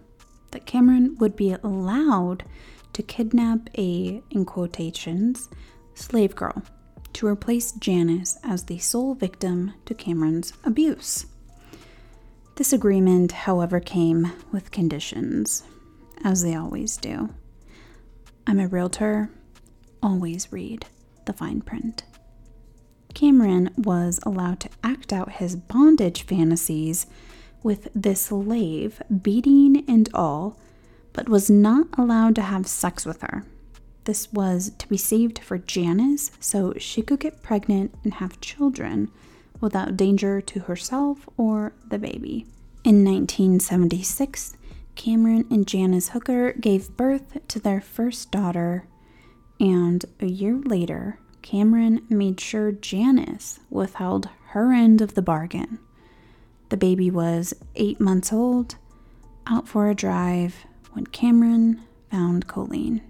that 0.51 0.65
Cameron 0.65 1.17
would 1.19 1.35
be 1.35 1.57
allowed 1.61 2.45
to 2.93 3.03
kidnap 3.03 3.69
a, 3.77 4.23
in 4.29 4.45
quotations, 4.45 5.49
slave 5.93 6.37
girl 6.37 6.63
to 7.21 7.27
replace 7.27 7.71
Janice 7.73 8.39
as 8.43 8.63
the 8.63 8.79
sole 8.79 9.13
victim 9.13 9.75
to 9.85 9.93
Cameron's 9.93 10.53
abuse. 10.63 11.27
This 12.55 12.73
agreement, 12.73 13.31
however, 13.31 13.79
came 13.79 14.31
with 14.51 14.71
conditions, 14.71 15.61
as 16.23 16.41
they 16.41 16.55
always 16.55 16.97
do. 16.97 17.29
I'm 18.47 18.59
a 18.59 18.67
realtor. 18.67 19.29
Always 20.01 20.51
read 20.51 20.87
the 21.27 21.33
fine 21.33 21.61
print. 21.61 22.05
Cameron 23.13 23.69
was 23.77 24.19
allowed 24.25 24.59
to 24.61 24.69
act 24.83 25.13
out 25.13 25.33
his 25.33 25.55
bondage 25.55 26.23
fantasies 26.23 27.05
with 27.61 27.87
this 27.93 28.21
slave, 28.21 28.99
beating 29.21 29.85
and 29.87 30.09
all, 30.15 30.57
but 31.13 31.29
was 31.29 31.51
not 31.51 31.85
allowed 31.99 32.33
to 32.33 32.41
have 32.41 32.65
sex 32.65 33.05
with 33.05 33.21
her. 33.21 33.45
This 34.05 34.31
was 34.33 34.71
to 34.79 34.87
be 34.87 34.97
saved 34.97 35.39
for 35.39 35.57
Janice 35.57 36.31
so 36.39 36.73
she 36.77 37.01
could 37.01 37.19
get 37.19 37.43
pregnant 37.43 37.93
and 38.03 38.15
have 38.15 38.41
children 38.41 39.11
without 39.59 39.95
danger 39.95 40.41
to 40.41 40.61
herself 40.61 41.29
or 41.37 41.73
the 41.87 41.99
baby. 41.99 42.47
In 42.83 43.05
1976, 43.05 44.57
Cameron 44.95 45.45
and 45.51 45.67
Janice 45.67 46.09
Hooker 46.09 46.53
gave 46.53 46.97
birth 46.97 47.37
to 47.47 47.59
their 47.59 47.79
first 47.79 48.31
daughter, 48.31 48.87
and 49.59 50.03
a 50.19 50.25
year 50.25 50.55
later, 50.57 51.19
Cameron 51.43 52.05
made 52.09 52.39
sure 52.39 52.71
Janice 52.71 53.59
withheld 53.69 54.29
her 54.47 54.73
end 54.73 55.01
of 55.01 55.13
the 55.13 55.21
bargain. 55.21 55.79
The 56.69 56.77
baby 56.77 57.11
was 57.11 57.53
eight 57.75 57.99
months 57.99 58.33
old, 58.33 58.75
out 59.45 59.67
for 59.67 59.89
a 59.89 59.95
drive, 59.95 60.65
when 60.93 61.05
Cameron 61.05 61.81
found 62.09 62.47
Colleen, 62.47 63.01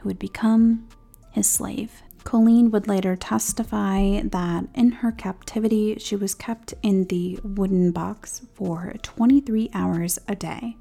who 0.00 0.08
would 0.08 0.18
become 0.18 0.88
his 1.30 1.48
slave. 1.48 2.02
Colleen 2.24 2.70
would 2.70 2.86
later 2.86 3.16
testify 3.16 4.20
that 4.22 4.66
in 4.74 4.90
her 4.92 5.10
captivity, 5.10 5.96
she 5.98 6.16
was 6.16 6.34
kept 6.34 6.74
in 6.82 7.04
the 7.06 7.38
wooden 7.42 7.92
box 7.92 8.42
for 8.54 8.92
23 9.02 9.70
hours 9.72 10.18
a 10.28 10.34
day 10.34 10.76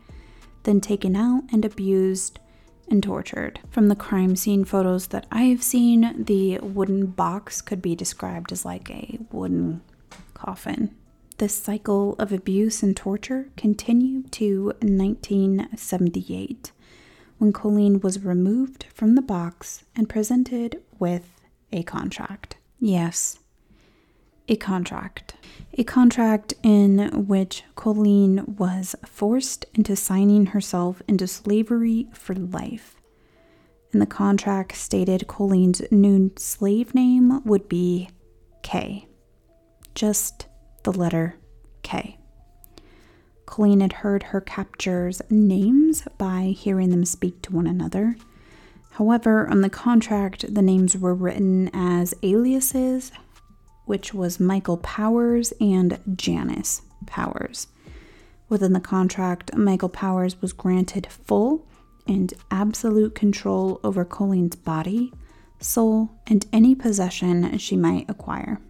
then 0.64 0.82
taken 0.82 1.16
out 1.16 1.44
and 1.52 1.66
abused 1.66 2.40
and 2.90 3.02
tortured. 3.04 3.60
From 3.70 3.88
the 3.88 3.96
crime 3.96 4.36
scene 4.36 4.66
photos 4.66 5.08
that 5.08 5.26
I 5.32 5.44
have 5.44 5.64
seen, 5.64 6.24
the 6.24 6.60
wooden 6.60 7.08
box 7.08 7.62
could 7.62 7.82
be 7.82 7.96
described 7.96 8.52
as 8.52 8.66
like 8.66 8.90
a 8.90 9.20
wooden 9.32 9.82
coffin. 10.34 10.96
This 11.38 11.56
cycle 11.56 12.16
of 12.20 12.34
abuse 12.34 12.84
and 12.84 12.98
torture 12.98 13.50
continued 13.56 14.32
to 14.34 14.74
1978 14.82 16.72
when 17.40 17.52
Colleen 17.52 18.00
was 18.02 18.24
removed 18.24 18.86
from 18.94 19.16
the 19.16 19.22
box 19.22 19.84
and 19.96 20.08
presented 20.08 20.82
with 21.00 21.42
a 21.72 21.82
contract. 21.84 22.58
Yes, 22.80 23.40
a 24.48 24.56
contract. 24.56 25.36
A 25.78 25.84
contract 25.84 26.54
in 26.64 27.28
which 27.28 27.64
Colleen 27.76 28.56
was 28.58 28.96
forced 29.06 29.66
into 29.74 29.96
signing 29.96 30.48
herself 30.48 31.02
into 31.08 31.28
slavery 31.28 32.08
for 32.14 32.36
life. 32.36 32.96
And 33.92 34.02
the 34.02 34.06
contract 34.06 34.76
stated 34.76 35.28
Colleen's 35.28 35.82
new 35.92 36.32
slave 36.38 36.94
name 36.94 37.44
would 37.44 37.68
be 37.68 38.10
K. 38.62 39.08
Just 39.96 40.48
the 40.84 40.92
letter 40.92 41.36
K. 41.82 42.19
Colleen 43.50 43.80
had 43.80 43.94
heard 43.94 44.22
her 44.22 44.42
captors' 44.42 45.24
names 45.32 46.04
by 46.20 46.54
hearing 46.56 46.92
them 46.92 47.04
speak 47.04 47.42
to 47.42 47.52
one 47.52 47.66
another. 47.66 48.16
However, 48.92 49.50
on 49.50 49.62
the 49.62 49.72
contract, 49.72 50.54
the 50.54 50.62
names 50.62 50.96
were 50.96 51.16
written 51.16 51.68
as 51.74 52.14
aliases 52.22 53.12
which 53.86 54.14
was 54.14 54.40
Michael 54.40 54.78
Powers 54.78 55.52
and 55.60 56.00
Janice 56.16 56.84
Powers. 57.08 57.66
Within 58.50 58.74
the 58.74 58.80
contract, 58.80 59.56
Michael 59.56 59.90
Powers 59.90 60.40
was 60.44 60.54
granted 60.54 61.08
full 61.08 61.66
and 62.06 62.32
absolute 62.52 63.16
control 63.16 63.80
over 63.84 64.06
Colleen's 64.06 64.58
body, 64.58 65.12
soul, 65.60 66.12
and 66.28 66.46
any 66.54 66.76
possession 66.76 67.58
she 67.58 67.76
might 67.76 68.08
acquire. 68.08 68.62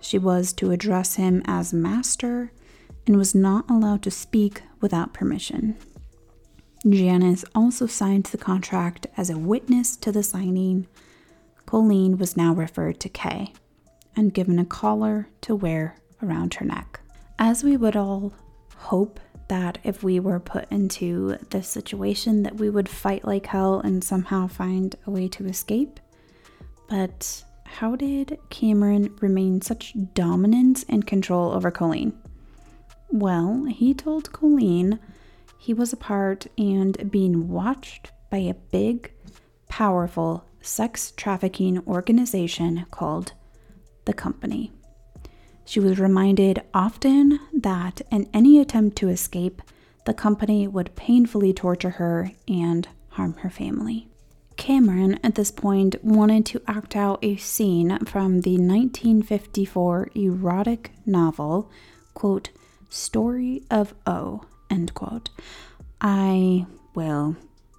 She 0.00 0.16
was 0.16 0.54
to 0.54 0.70
address 0.70 1.16
him 1.16 1.42
as 1.44 1.74
master 1.74 2.50
and 3.10 3.18
was 3.18 3.34
not 3.34 3.68
allowed 3.68 4.04
to 4.04 4.10
speak 4.10 4.62
without 4.80 5.12
permission. 5.12 5.76
Janice 6.88 7.44
also 7.56 7.88
signed 7.88 8.22
the 8.26 8.38
contract 8.38 9.04
as 9.16 9.28
a 9.28 9.36
witness 9.36 9.96
to 9.96 10.12
the 10.12 10.22
signing. 10.22 10.86
Colleen 11.66 12.18
was 12.18 12.36
now 12.36 12.54
referred 12.54 13.00
to 13.00 13.08
Kay 13.08 13.52
and 14.14 14.32
given 14.32 14.60
a 14.60 14.64
collar 14.64 15.26
to 15.40 15.56
wear 15.56 15.96
around 16.22 16.54
her 16.54 16.64
neck. 16.64 17.00
As 17.36 17.64
we 17.64 17.76
would 17.76 17.96
all 17.96 18.32
hope 18.76 19.18
that 19.48 19.78
if 19.82 20.04
we 20.04 20.20
were 20.20 20.38
put 20.38 20.70
into 20.70 21.36
this 21.50 21.66
situation 21.66 22.44
that 22.44 22.58
we 22.58 22.70
would 22.70 22.88
fight 22.88 23.24
like 23.24 23.46
hell 23.46 23.80
and 23.80 24.04
somehow 24.04 24.46
find 24.46 24.94
a 25.04 25.10
way 25.10 25.26
to 25.26 25.46
escape. 25.46 25.98
But 26.88 27.42
how 27.64 27.96
did 27.96 28.38
Cameron 28.50 29.16
remain 29.20 29.62
such 29.62 29.96
dominance 30.14 30.84
and 30.88 31.04
control 31.04 31.50
over 31.50 31.72
Colleen? 31.72 32.16
Well, 33.12 33.64
he 33.64 33.92
told 33.92 34.32
Colleen 34.32 35.00
he 35.58 35.74
was 35.74 35.92
a 35.92 35.96
part 35.96 36.46
and 36.56 37.10
being 37.10 37.48
watched 37.48 38.12
by 38.30 38.38
a 38.38 38.54
big, 38.54 39.12
powerful 39.68 40.44
sex 40.60 41.12
trafficking 41.16 41.82
organization 41.86 42.86
called 42.90 43.32
The 44.04 44.12
Company. 44.12 44.72
She 45.64 45.80
was 45.80 45.98
reminded 45.98 46.62
often 46.72 47.40
that 47.52 48.00
in 48.10 48.28
any 48.32 48.60
attempt 48.60 48.96
to 48.98 49.08
escape, 49.08 49.60
the 50.06 50.14
company 50.14 50.66
would 50.66 50.96
painfully 50.96 51.52
torture 51.52 51.90
her 51.90 52.32
and 52.48 52.88
harm 53.10 53.34
her 53.34 53.50
family. 53.50 54.08
Cameron, 54.56 55.18
at 55.22 55.34
this 55.34 55.50
point, 55.50 55.96
wanted 56.04 56.46
to 56.46 56.62
act 56.66 56.94
out 56.94 57.18
a 57.22 57.36
scene 57.36 58.04
from 58.04 58.42
the 58.42 58.52
1954 58.52 60.10
erotic 60.14 60.92
novel, 61.06 61.70
quote, 62.14 62.50
Story 62.90 63.62
of 63.70 63.94
O, 64.04 64.42
end 64.68 64.94
quote. 64.94 65.30
I 66.00 66.66
will 66.94 67.36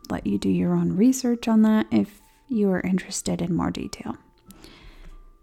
let 0.09 0.25
you 0.25 0.37
do 0.37 0.49
your 0.49 0.73
own 0.73 0.95
research 0.95 1.47
on 1.47 1.61
that 1.63 1.85
if 1.91 2.21
you 2.47 2.71
are 2.71 2.81
interested 2.81 3.41
in 3.41 3.53
more 3.53 3.71
detail. 3.71 4.17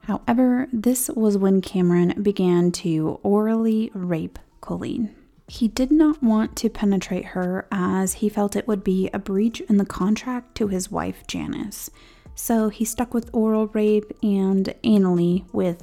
However, 0.01 0.69
this 0.73 1.11
was 1.11 1.37
when 1.37 1.61
Cameron 1.61 2.23
began 2.23 2.73
to 2.73 3.21
orally 3.23 3.91
rape 3.93 4.39
Colleen. 4.63 5.15
He 5.49 5.69
did 5.69 5.91
not 5.91 6.23
want 6.23 6.57
to 6.57 6.71
penetrate 6.71 7.27
her 7.27 7.67
as 7.71 8.15
he 8.15 8.31
felt 8.31 8.57
it 8.57 8.67
would 8.67 8.83
be 8.83 9.11
a 9.13 9.19
breach 9.19 9.61
in 9.63 9.77
the 9.77 9.85
contract 9.85 10.55
to 10.57 10.69
his 10.69 10.91
wife 10.91 11.27
Janice. 11.27 11.91
So 12.35 12.71
he 12.71 12.85
stuck 12.87 13.13
with 13.13 13.29
oral 13.35 13.67
rape 13.69 14.13
and 14.23 14.75
anally 14.83 15.45
with, 15.53 15.83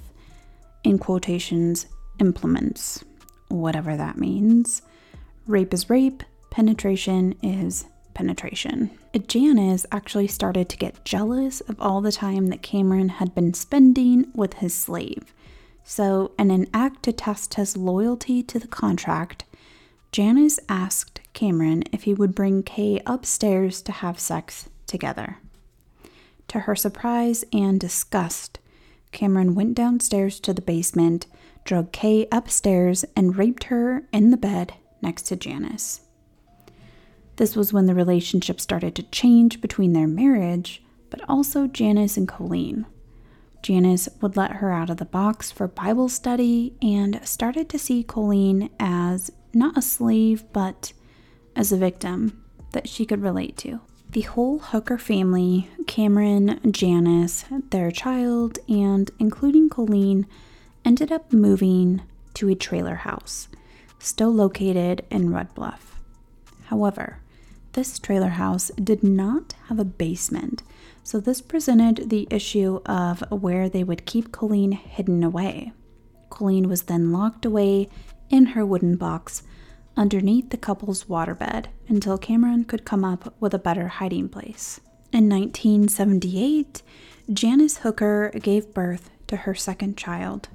in 0.83 0.97
quotations, 0.97 1.85
implements, 2.19 3.03
whatever 3.55 3.95
that 3.95 4.17
means. 4.17 4.81
Rape 5.47 5.73
is 5.73 5.89
rape, 5.89 6.23
penetration 6.49 7.35
is 7.41 7.85
penetration. 8.13 8.91
Janice 9.27 9.85
actually 9.91 10.27
started 10.27 10.69
to 10.69 10.77
get 10.77 11.05
jealous 11.05 11.61
of 11.61 11.79
all 11.79 12.01
the 12.01 12.11
time 12.11 12.47
that 12.47 12.61
Cameron 12.61 13.09
had 13.09 13.35
been 13.35 13.53
spending 13.53 14.31
with 14.33 14.55
his 14.55 14.73
slave. 14.73 15.33
So, 15.83 16.31
in 16.39 16.49
an 16.49 16.67
act 16.73 17.03
to 17.03 17.13
test 17.13 17.53
his 17.53 17.77
loyalty 17.77 18.41
to 18.43 18.57
the 18.57 18.67
contract, 18.67 19.45
Janice 20.11 20.59
asked 20.67 21.21
Cameron 21.33 21.83
if 21.91 22.03
he 22.03 22.13
would 22.13 22.33
bring 22.33 22.63
Kay 22.63 23.01
upstairs 23.05 23.81
to 23.83 23.91
have 23.91 24.19
sex 24.19 24.69
together. 24.87 25.37
To 26.49 26.61
her 26.61 26.75
surprise 26.75 27.43
and 27.53 27.79
disgust, 27.79 28.59
Cameron 29.11 29.55
went 29.55 29.75
downstairs 29.75 30.39
to 30.41 30.53
the 30.53 30.61
basement, 30.61 31.27
drug 31.65 31.91
Kay 31.91 32.27
upstairs, 32.31 33.03
and 33.15 33.37
raped 33.37 33.65
her 33.65 34.03
in 34.13 34.31
the 34.31 34.37
bed 34.37 34.75
next 35.01 35.23
to 35.23 35.35
Janice. 35.35 36.01
This 37.35 37.55
was 37.55 37.73
when 37.73 37.85
the 37.85 37.95
relationship 37.95 38.61
started 38.61 38.95
to 38.95 39.03
change 39.03 39.59
between 39.59 39.91
their 39.93 40.07
marriage, 40.07 40.81
but 41.09 41.21
also 41.27 41.67
Janice 41.67 42.15
and 42.15 42.27
Colleen. 42.27 42.85
Janice 43.61 44.07
would 44.21 44.37
let 44.37 44.53
her 44.53 44.71
out 44.71 44.89
of 44.89 44.97
the 44.97 45.05
box 45.05 45.51
for 45.51 45.67
Bible 45.67 46.07
study 46.07 46.75
and 46.81 47.19
started 47.27 47.67
to 47.69 47.79
see 47.79 48.03
Colleen 48.03 48.69
as 48.79 49.31
not 49.53 49.77
a 49.77 49.81
slave, 49.81 50.43
but 50.53 50.93
as 51.55 51.71
a 51.71 51.77
victim 51.77 52.43
that 52.73 52.87
she 52.87 53.05
could 53.05 53.23
relate 53.23 53.57
to. 53.57 53.81
The 54.11 54.21
whole 54.21 54.59
Hooker 54.59 54.97
family, 54.97 55.67
Cameron, 55.87 56.59
Janice, 56.71 57.45
their 57.71 57.91
child, 57.91 58.59
and 58.69 59.09
including 59.19 59.67
Colleen, 59.69 60.27
ended 60.85 61.11
up 61.11 61.33
moving 61.33 62.01
to 62.35 62.47
a 62.47 62.55
trailer 62.55 62.95
house, 62.95 63.47
still 63.99 64.31
located 64.31 65.03
in 65.09 65.33
Red 65.33 65.53
Bluff. 65.55 65.99
However, 66.65 67.19
this 67.73 67.99
trailer 67.99 68.29
house 68.29 68.71
did 68.81 69.03
not 69.03 69.55
have 69.67 69.79
a 69.79 69.85
basement, 69.85 70.63
so 71.03 71.19
this 71.19 71.41
presented 71.41 72.09
the 72.09 72.27
issue 72.31 72.79
of 72.85 73.23
where 73.29 73.67
they 73.67 73.83
would 73.83 74.05
keep 74.05 74.31
Colleen 74.31 74.71
hidden 74.71 75.23
away. 75.23 75.73
Colleen 76.29 76.69
was 76.69 76.83
then 76.83 77.11
locked 77.11 77.45
away 77.45 77.89
in 78.29 78.47
her 78.47 78.65
wooden 78.65 78.95
box 78.95 79.43
underneath 79.97 80.49
the 80.49 80.57
couple's 80.57 81.05
waterbed 81.05 81.67
until 81.87 82.17
Cameron 82.17 82.63
could 82.63 82.85
come 82.85 83.05
up 83.05 83.33
with 83.39 83.53
a 83.53 83.59
better 83.59 83.87
hiding 83.87 84.29
place. 84.29 84.79
In 85.11 85.29
1978, 85.29 86.81
Janice 87.31 87.77
Hooker 87.77 88.31
gave 88.41 88.73
birth 88.73 89.09
to 89.27 89.37
her 89.37 89.55
second 89.55 89.97
child, 89.97 90.49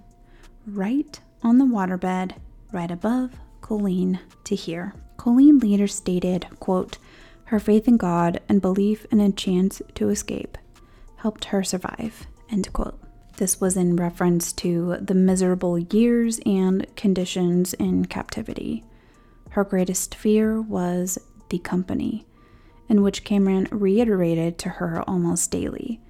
right 0.66 1.20
on 1.42 1.58
the 1.58 1.64
waterbed, 1.64 2.34
right 2.72 2.90
above 2.90 3.32
Colleen 3.60 4.20
to 4.44 4.54
hear. 4.54 4.94
Colleen 5.16 5.58
later 5.58 5.86
stated, 5.86 6.46
quote, 6.60 6.98
her 7.44 7.58
faith 7.58 7.88
in 7.88 7.96
God 7.96 8.40
and 8.48 8.60
belief 8.62 9.06
in 9.10 9.20
a 9.20 9.32
chance 9.32 9.82
to 9.94 10.08
escape 10.08 10.56
helped 11.16 11.46
her 11.46 11.62
survive. 11.62 12.26
End 12.50 12.72
quote. 12.72 12.98
This 13.36 13.60
was 13.60 13.76
in 13.76 13.96
reference 13.96 14.52
to 14.54 14.98
the 15.00 15.14
miserable 15.14 15.78
years 15.78 16.40
and 16.46 16.86
conditions 16.96 17.74
in 17.74 18.04
captivity. 18.04 18.84
Her 19.50 19.64
greatest 19.64 20.14
fear 20.14 20.60
was 20.60 21.18
the 21.48 21.58
company, 21.58 22.26
in 22.88 23.02
which 23.02 23.24
Cameron 23.24 23.66
reiterated 23.70 24.58
to 24.58 24.68
her 24.68 25.02
almost 25.08 25.50
daily. 25.50 26.00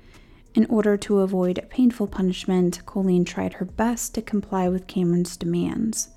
In 0.55 0.67
order 0.67 0.97
to 0.97 1.21
avoid 1.21 1.65
painful 1.71 2.09
punishment, 2.09 2.85
Colleen 2.85 3.25
tried 3.25 3.55
her 3.55 3.65
best 3.65 4.15
to 4.15 4.23
comply 4.23 4.69
with 4.69 4.89
Cameron's 4.89 5.37
demands. 5.37 6.09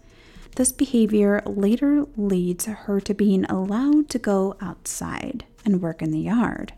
This 0.56 0.72
behavior 0.72 1.42
later 1.46 2.06
leads 2.18 2.66
her 2.66 3.00
to 3.02 3.14
being 3.14 3.46
allowed 3.46 4.10
to 4.10 4.20
go 4.20 4.56
outside 4.62 5.46
and 5.66 5.82
work 5.82 6.02
in 6.02 6.12
the 6.12 6.20
yard. 6.20 6.74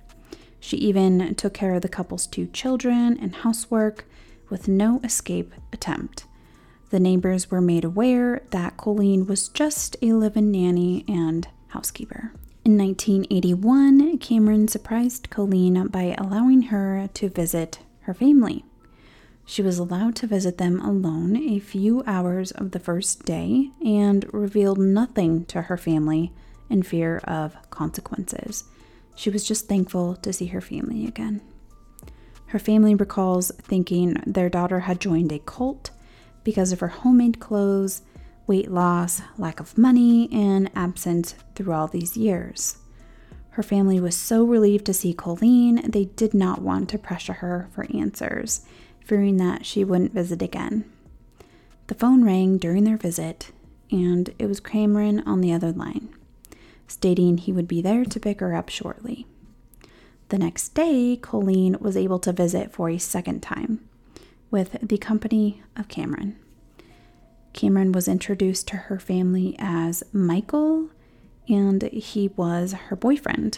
She 0.59 0.77
even 0.77 1.35
took 1.35 1.53
care 1.53 1.75
of 1.75 1.81
the 1.81 1.89
couple's 1.89 2.27
two 2.27 2.47
children 2.47 3.17
and 3.21 3.35
housework 3.35 4.05
with 4.49 4.67
no 4.67 4.99
escape 5.03 5.53
attempt. 5.71 6.25
The 6.89 6.99
neighbors 6.99 7.51
were 7.51 7.61
made 7.61 7.83
aware 7.83 8.41
that 8.51 8.77
Colleen 8.77 9.27
was 9.27 9.49
just 9.49 9.95
a 10.01 10.13
live 10.13 10.37
in 10.37 10.51
nanny 10.51 11.03
and 11.07 11.47
housekeeper. 11.67 12.31
In 12.65 12.79
1981, 12.79 14.17
Cameron 14.17 14.67
surprised 14.67 15.29
Colleen 15.29 15.85
by 15.89 16.15
allowing 16.17 16.63
her 16.63 17.07
to 17.13 17.29
visit 17.29 17.77
her 18.01 18.13
family. 18.15 18.65
She 19.45 19.61
was 19.61 19.77
allowed 19.77 20.15
to 20.15 20.27
visit 20.27 20.57
them 20.57 20.81
alone 20.81 21.37
a 21.37 21.59
few 21.59 22.03
hours 22.07 22.49
of 22.49 22.71
the 22.71 22.79
first 22.79 23.23
day 23.23 23.69
and 23.85 24.25
revealed 24.33 24.79
nothing 24.79 25.45
to 25.45 25.61
her 25.61 25.77
family 25.77 26.33
in 26.67 26.81
fear 26.81 27.19
of 27.19 27.55
consequences. 27.69 28.63
She 29.13 29.29
was 29.29 29.47
just 29.47 29.67
thankful 29.67 30.15
to 30.15 30.33
see 30.33 30.47
her 30.47 30.59
family 30.59 31.05
again. 31.05 31.41
Her 32.47 32.57
family 32.57 32.95
recalls 32.95 33.51
thinking 33.61 34.15
their 34.25 34.49
daughter 34.49 34.79
had 34.79 34.99
joined 34.99 35.31
a 35.31 35.37
cult 35.37 35.91
because 36.43 36.71
of 36.71 36.79
her 36.79 36.87
homemade 36.87 37.39
clothes, 37.39 38.01
weight 38.47 38.71
loss, 38.71 39.21
lack 39.37 39.59
of 39.59 39.77
money, 39.77 40.29
and 40.31 40.69
absence 40.75 41.35
through 41.55 41.73
all 41.73 41.87
these 41.87 42.17
years. 42.17 42.77
Her 43.51 43.63
family 43.63 43.99
was 43.99 44.15
so 44.15 44.43
relieved 44.43 44.85
to 44.85 44.93
see 44.93 45.13
Colleen, 45.13 45.89
they 45.89 46.05
did 46.05 46.33
not 46.33 46.61
want 46.61 46.89
to 46.89 46.97
pressure 46.97 47.33
her 47.33 47.69
for 47.73 47.87
answers 47.93 48.65
fearing 49.05 49.37
that 49.37 49.65
she 49.65 49.83
wouldn't 49.83 50.13
visit 50.13 50.41
again. 50.41 50.83
The 51.87 51.95
phone 51.95 52.25
rang 52.25 52.57
during 52.57 52.83
their 52.83 52.97
visit, 52.97 53.51
and 53.91 54.33
it 54.39 54.47
was 54.47 54.59
Cameron 54.59 55.21
on 55.27 55.41
the 55.41 55.53
other 55.53 55.71
line, 55.71 56.09
stating 56.87 57.37
he 57.37 57.53
would 57.53 57.67
be 57.67 57.81
there 57.81 58.03
to 58.03 58.19
pick 58.19 58.39
her 58.39 58.55
up 58.55 58.69
shortly. 58.69 59.27
The 60.29 60.39
next 60.39 60.69
day, 60.69 61.17
Colleen 61.21 61.77
was 61.79 61.95
able 61.95 62.17
to 62.19 62.33
visit 62.33 62.73
for 62.73 62.89
a 62.89 62.97
second 62.97 63.41
time 63.41 63.87
with 64.49 64.75
the 64.81 64.97
company 64.97 65.61
of 65.77 65.87
Cameron. 65.87 66.37
Cameron 67.55 67.91
was 67.91 68.07
introduced 68.07 68.67
to 68.67 68.75
her 68.75 68.99
family 68.99 69.55
as 69.57 70.03
Michael, 70.13 70.91
and 71.49 71.81
he 71.81 72.27
was 72.35 72.73
her 72.73 72.95
boyfriend 72.95 73.57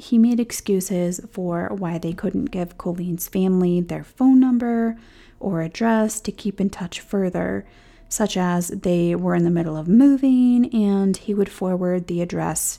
he 0.00 0.18
made 0.18 0.40
excuses 0.40 1.20
for 1.30 1.68
why 1.76 1.98
they 1.98 2.12
couldn't 2.12 2.46
give 2.46 2.78
Colleen's 2.78 3.28
family 3.28 3.80
their 3.80 4.04
phone 4.04 4.40
number 4.40 4.96
or 5.38 5.62
address 5.62 6.20
to 6.20 6.32
keep 6.32 6.60
in 6.60 6.70
touch 6.70 7.00
further, 7.00 7.66
such 8.08 8.36
as 8.36 8.68
they 8.68 9.14
were 9.14 9.34
in 9.34 9.44
the 9.44 9.50
middle 9.50 9.76
of 9.76 9.88
moving 9.88 10.72
and 10.74 11.16
he 11.16 11.34
would 11.34 11.48
forward 11.48 12.06
the 12.06 12.22
address 12.22 12.78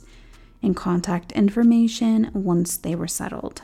and 0.64 0.76
contact 0.76 1.32
information 1.34 2.30
once 2.34 2.78
they 2.78 2.96
were 2.96 3.08
settled. 3.08 3.62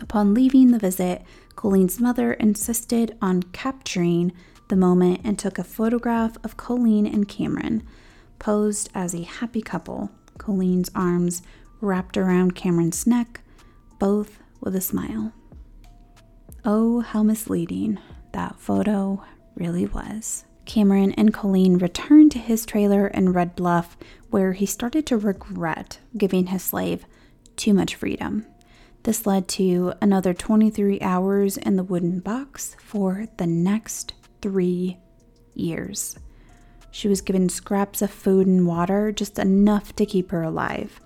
Upon 0.00 0.34
leaving 0.34 0.70
the 0.70 0.78
visit, 0.78 1.22
Colleen's 1.56 2.00
mother 2.00 2.32
insisted 2.32 3.16
on 3.20 3.42
capturing 3.44 4.32
the 4.70 4.76
moment 4.76 5.20
and 5.22 5.38
took 5.38 5.58
a 5.58 5.64
photograph 5.64 6.36
of 6.42 6.56
Colleen 6.56 7.06
and 7.06 7.28
Cameron, 7.28 7.82
posed 8.38 8.88
as 8.94 9.14
a 9.14 9.22
happy 9.22 9.60
couple, 9.60 10.10
Colleen's 10.38 10.90
arms 10.94 11.42
wrapped 11.80 12.16
around 12.16 12.54
Cameron's 12.54 13.06
neck, 13.06 13.42
both 13.98 14.38
with 14.60 14.74
a 14.74 14.80
smile. 14.80 15.32
Oh, 16.64 17.00
how 17.00 17.22
misleading 17.22 17.98
that 18.32 18.58
photo 18.58 19.22
really 19.54 19.86
was. 19.86 20.44
Cameron 20.64 21.12
and 21.12 21.34
Colleen 21.34 21.78
returned 21.78 22.30
to 22.32 22.38
his 22.38 22.64
trailer 22.64 23.08
in 23.08 23.32
Red 23.32 23.56
Bluff, 23.56 23.96
where 24.30 24.52
he 24.52 24.66
started 24.66 25.04
to 25.06 25.16
regret 25.18 25.98
giving 26.16 26.46
his 26.46 26.62
slave 26.62 27.04
too 27.56 27.74
much 27.74 27.96
freedom. 27.96 28.46
This 29.02 29.26
led 29.26 29.48
to 29.48 29.94
another 30.00 30.32
23 30.32 31.00
hours 31.00 31.56
in 31.56 31.76
the 31.76 31.82
wooden 31.82 32.20
box 32.20 32.76
for 32.78 33.26
the 33.38 33.46
next 33.46 34.12
three 34.40 34.98
years. 35.54 36.18
She 36.90 37.08
was 37.08 37.20
given 37.20 37.48
scraps 37.48 38.02
of 38.02 38.10
food 38.10 38.46
and 38.46 38.66
water, 38.66 39.12
just 39.12 39.38
enough 39.38 39.94
to 39.96 40.06
keep 40.06 40.30
her 40.30 40.42
alive, 40.42 41.00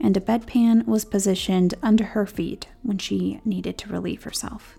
and 0.00 0.16
a 0.16 0.20
bedpan 0.20 0.86
was 0.86 1.04
positioned 1.04 1.74
under 1.82 2.04
her 2.04 2.26
feet 2.26 2.68
when 2.82 2.98
she 2.98 3.40
needed 3.44 3.78
to 3.78 3.92
relieve 3.92 4.22
herself. 4.22 4.78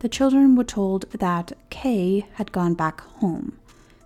The 0.00 0.08
children 0.08 0.54
were 0.54 0.64
told 0.64 1.10
that 1.10 1.52
Kay 1.70 2.26
had 2.34 2.52
gone 2.52 2.74
back 2.74 3.00
home, 3.00 3.58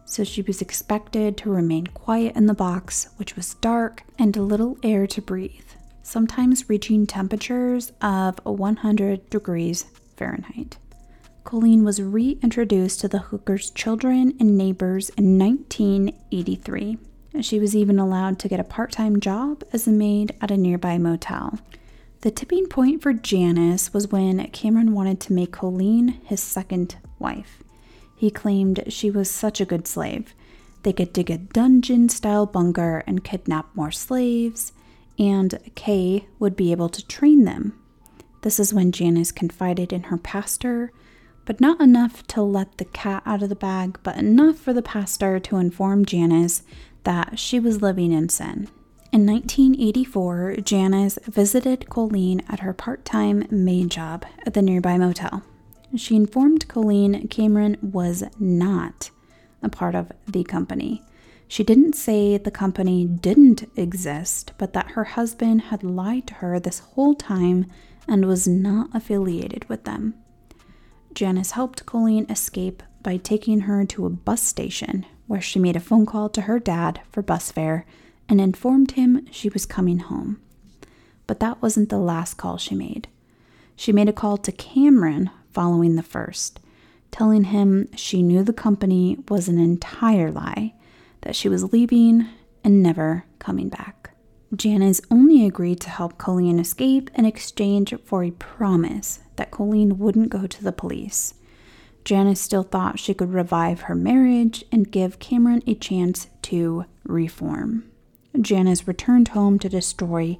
so 0.06 0.24
she 0.24 0.40
was 0.40 0.62
expected 0.62 1.36
to 1.38 1.50
remain 1.50 1.86
quiet 1.88 2.34
in 2.34 2.46
the 2.46 2.54
box, 2.54 3.08
which 3.16 3.36
was 3.36 3.54
dark 3.54 4.02
and 4.18 4.34
little 4.34 4.78
air 4.82 5.06
to 5.08 5.20
breathe, 5.20 5.68
sometimes 6.02 6.70
reaching 6.70 7.06
temperatures 7.06 7.92
of 8.00 8.40
100 8.44 9.28
degrees 9.28 9.84
Fahrenheit. 10.16 10.78
Colleen 11.44 11.84
was 11.84 12.00
reintroduced 12.00 13.00
to 13.00 13.08
the 13.08 13.18
hooker's 13.18 13.70
children 13.70 14.34
and 14.38 14.56
neighbors 14.56 15.10
in 15.10 15.38
1983. 15.38 16.98
She 17.40 17.58
was 17.58 17.74
even 17.74 17.98
allowed 17.98 18.38
to 18.40 18.48
get 18.48 18.60
a 18.60 18.64
part 18.64 18.92
time 18.92 19.18
job 19.20 19.64
as 19.72 19.86
a 19.86 19.92
maid 19.92 20.34
at 20.40 20.50
a 20.50 20.56
nearby 20.56 20.98
motel. 20.98 21.58
The 22.20 22.30
tipping 22.30 22.66
point 22.66 23.02
for 23.02 23.12
Janice 23.12 23.92
was 23.92 24.08
when 24.08 24.46
Cameron 24.50 24.94
wanted 24.94 25.18
to 25.20 25.32
make 25.32 25.50
Colleen 25.52 26.20
his 26.24 26.40
second 26.40 26.96
wife. 27.18 27.62
He 28.14 28.30
claimed 28.30 28.84
she 28.88 29.10
was 29.10 29.28
such 29.28 29.60
a 29.60 29.64
good 29.64 29.88
slave. 29.88 30.34
They 30.84 30.92
could 30.92 31.12
dig 31.12 31.30
a 31.30 31.38
dungeon 31.38 32.08
style 32.08 32.46
bunker 32.46 33.02
and 33.06 33.24
kidnap 33.24 33.74
more 33.74 33.90
slaves, 33.90 34.72
and 35.18 35.58
Kay 35.74 36.26
would 36.38 36.54
be 36.54 36.70
able 36.70 36.88
to 36.90 37.06
train 37.06 37.44
them. 37.44 37.76
This 38.42 38.60
is 38.60 38.72
when 38.72 38.92
Janice 38.92 39.32
confided 39.32 39.92
in 39.92 40.04
her 40.04 40.18
pastor, 40.18 40.92
but 41.44 41.60
not 41.60 41.80
enough 41.80 42.26
to 42.28 42.42
let 42.42 42.78
the 42.78 42.84
cat 42.84 43.22
out 43.26 43.42
of 43.42 43.48
the 43.48 43.54
bag, 43.54 43.98
but 44.02 44.16
enough 44.16 44.56
for 44.56 44.72
the 44.72 44.82
pastor 44.82 45.40
to 45.40 45.56
inform 45.56 46.04
Janice 46.04 46.62
that 47.04 47.38
she 47.38 47.58
was 47.58 47.82
living 47.82 48.12
in 48.12 48.28
sin. 48.28 48.68
In 49.12 49.26
1984, 49.26 50.56
Janice 50.62 51.18
visited 51.26 51.90
Colleen 51.90 52.42
at 52.48 52.60
her 52.60 52.72
part 52.72 53.04
time 53.04 53.44
maid 53.50 53.90
job 53.90 54.24
at 54.46 54.54
the 54.54 54.62
nearby 54.62 54.96
motel. 54.96 55.42
She 55.96 56.16
informed 56.16 56.68
Colleen 56.68 57.28
Cameron 57.28 57.76
was 57.82 58.24
not 58.38 59.10
a 59.62 59.68
part 59.68 59.94
of 59.94 60.12
the 60.26 60.44
company. 60.44 61.02
She 61.46 61.62
didn't 61.62 61.94
say 61.94 62.38
the 62.38 62.50
company 62.50 63.04
didn't 63.04 63.70
exist, 63.76 64.52
but 64.56 64.72
that 64.72 64.92
her 64.92 65.04
husband 65.04 65.62
had 65.62 65.84
lied 65.84 66.26
to 66.28 66.34
her 66.34 66.58
this 66.58 66.78
whole 66.78 67.14
time 67.14 67.66
and 68.08 68.24
was 68.24 68.48
not 68.48 68.88
affiliated 68.94 69.68
with 69.68 69.84
them. 69.84 70.14
Janice 71.14 71.52
helped 71.52 71.86
Colleen 71.86 72.26
escape 72.30 72.82
by 73.02 73.16
taking 73.16 73.60
her 73.60 73.84
to 73.84 74.06
a 74.06 74.10
bus 74.10 74.42
station 74.42 75.04
where 75.26 75.40
she 75.40 75.58
made 75.58 75.76
a 75.76 75.80
phone 75.80 76.06
call 76.06 76.28
to 76.30 76.42
her 76.42 76.58
dad 76.58 77.00
for 77.10 77.22
bus 77.22 77.50
fare 77.50 77.86
and 78.28 78.40
informed 78.40 78.92
him 78.92 79.26
she 79.30 79.48
was 79.48 79.66
coming 79.66 79.98
home. 79.98 80.40
But 81.26 81.40
that 81.40 81.62
wasn't 81.62 81.88
the 81.88 81.98
last 81.98 82.34
call 82.34 82.58
she 82.58 82.74
made. 82.74 83.08
She 83.76 83.92
made 83.92 84.08
a 84.08 84.12
call 84.12 84.36
to 84.38 84.52
Cameron 84.52 85.30
following 85.50 85.96
the 85.96 86.02
first, 86.02 86.60
telling 87.10 87.44
him 87.44 87.88
she 87.96 88.22
knew 88.22 88.42
the 88.42 88.52
company 88.52 89.18
was 89.28 89.48
an 89.48 89.58
entire 89.58 90.30
lie, 90.30 90.74
that 91.22 91.36
she 91.36 91.48
was 91.48 91.72
leaving 91.72 92.26
and 92.64 92.82
never 92.82 93.24
coming 93.38 93.68
back. 93.68 94.01
Janice 94.54 95.00
only 95.10 95.46
agreed 95.46 95.80
to 95.80 95.88
help 95.88 96.18
Colleen 96.18 96.58
escape 96.58 97.10
in 97.14 97.24
exchange 97.24 97.94
for 98.04 98.22
a 98.22 98.32
promise 98.32 99.20
that 99.36 99.50
Colleen 99.50 99.98
wouldn't 99.98 100.28
go 100.28 100.46
to 100.46 100.62
the 100.62 100.72
police. 100.72 101.34
Janice 102.04 102.40
still 102.40 102.62
thought 102.62 102.98
she 102.98 103.14
could 103.14 103.32
revive 103.32 103.82
her 103.82 103.94
marriage 103.94 104.64
and 104.70 104.90
give 104.90 105.18
Cameron 105.18 105.62
a 105.66 105.74
chance 105.74 106.26
to 106.42 106.84
reform. 107.04 107.84
Janice 108.38 108.86
returned 108.86 109.28
home 109.28 109.58
to 109.58 109.68
destroy 109.68 110.38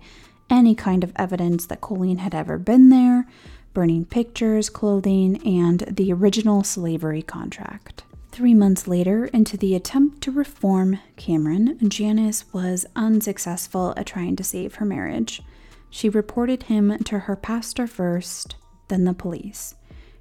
any 0.51 0.75
kind 0.75 1.03
of 1.03 1.13
evidence 1.17 1.67
that 1.67 1.81
Colleen 1.81 2.19
had 2.19 2.35
ever 2.35 2.59
been 2.59 2.91
there, 2.91 3.27
burning 3.73 4.05
pictures, 4.05 4.69
clothing, 4.69 5.41
and 5.47 5.81
the 5.91 6.13
original 6.13 6.63
slavery 6.63 7.23
contract. 7.23 8.03
Three 8.33 8.55
months 8.55 8.89
later, 8.89 9.27
into 9.27 9.59
the 9.59 9.75
attempt 9.75 10.23
to 10.23 10.33
reform 10.33 10.99
Cameron, 11.17 11.79
Janice 11.87 12.51
was 12.51 12.87
unsuccessful 12.97 13.93
at 13.95 14.07
trying 14.07 14.37
to 14.37 14.43
save 14.43 14.77
her 14.77 14.87
marriage. 14.87 15.43
She 15.91 16.09
reported 16.09 16.63
him 16.63 16.97
to 17.05 17.19
her 17.21 17.37
pastor 17.37 17.87
first, 17.87 18.57
then 18.89 19.05
the 19.05 19.13
police. 19.13 19.75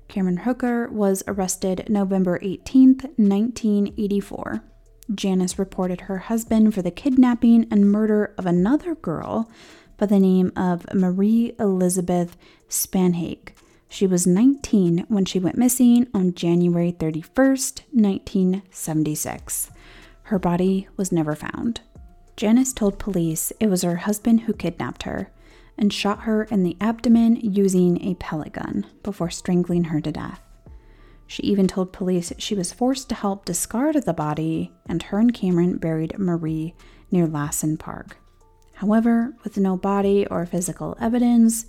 Cameron 0.10 0.38
Hooker 0.38 0.90
was 0.90 1.24
arrested 1.26 1.86
November 1.88 2.38
18, 2.42 3.00
1984. 3.16 4.62
Janice 5.16 5.58
reported 5.58 6.02
her 6.02 6.18
husband 6.18 6.74
for 6.74 6.82
the 6.82 6.92
kidnapping 6.92 7.66
and 7.72 7.90
murder 7.90 8.36
of 8.38 8.46
another 8.46 8.94
girl 8.94 9.50
by 9.96 10.06
the 10.06 10.20
name 10.20 10.52
of 10.58 10.86
Marie 10.94 11.54
Elizabeth 11.58 12.36
Spannhake. 12.68 13.54
She 13.92 14.08
was 14.08 14.26
19 14.26 15.04
when 15.10 15.26
she 15.26 15.38
went 15.38 15.58
missing 15.58 16.08
on 16.14 16.34
January 16.34 16.94
31st, 16.94 17.82
1976. 17.92 19.70
Her 20.24 20.40
body 20.40 20.88
was 20.96 21.12
never 21.12 21.36
found. 21.36 21.82
Janice 22.38 22.72
told 22.72 23.00
police 23.00 23.52
it 23.60 23.68
was 23.68 23.82
her 23.82 23.98
husband 23.98 24.42
who 24.42 24.54
kidnapped 24.54 25.04
her 25.04 25.30
and 25.78 25.92
shot 25.92 26.22
her 26.22 26.46
in 26.46 26.64
the 26.64 26.78
abdomen 26.80 27.36
using 27.36 28.02
a 28.02 28.16
pellet 28.16 28.54
gun 28.54 28.86
before 29.04 29.30
strangling 29.30 29.84
her 29.84 30.00
to 30.00 30.12
death. 30.14 30.40
She 31.28 31.44
even 31.44 31.68
told 31.68 31.92
police 31.92 32.32
she 32.38 32.56
was 32.56 32.72
forced 32.72 33.10
to 33.10 33.16
help 33.16 33.44
discard 33.44 33.96
the 33.96 34.14
body, 34.14 34.72
and 34.86 35.04
her 35.04 35.20
and 35.20 35.34
Cameron 35.34 35.80
buried 35.80 36.18
Marie 36.18 36.76
near 37.12 37.28
Lassen 37.28 37.76
Park. 37.76 38.16
However, 38.76 39.34
with 39.44 39.58
no 39.58 39.76
body 39.76 40.26
or 40.28 40.46
physical 40.46 40.98
evidence, 41.02 41.66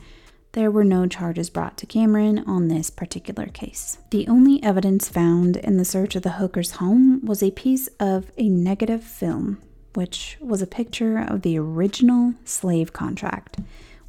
there 0.52 0.70
were 0.70 0.84
no 0.84 1.06
charges 1.06 1.48
brought 1.48 1.76
to 1.78 1.86
Cameron 1.86 2.40
on 2.46 2.68
this 2.68 2.90
particular 2.90 3.46
case. 3.46 3.98
The 4.10 4.28
only 4.28 4.62
evidence 4.62 5.08
found 5.08 5.56
in 5.56 5.78
the 5.78 5.84
search 5.84 6.14
of 6.14 6.22
the 6.22 6.32
hooker's 6.32 6.72
home 6.72 7.24
was 7.24 7.42
a 7.42 7.50
piece 7.50 7.88
of 7.98 8.30
a 8.36 8.48
negative 8.48 9.02
film, 9.02 9.62
which 9.94 10.36
was 10.40 10.60
a 10.60 10.66
picture 10.66 11.18
of 11.18 11.42
the 11.42 11.58
original 11.58 12.34
slave 12.44 12.92
contract 12.92 13.58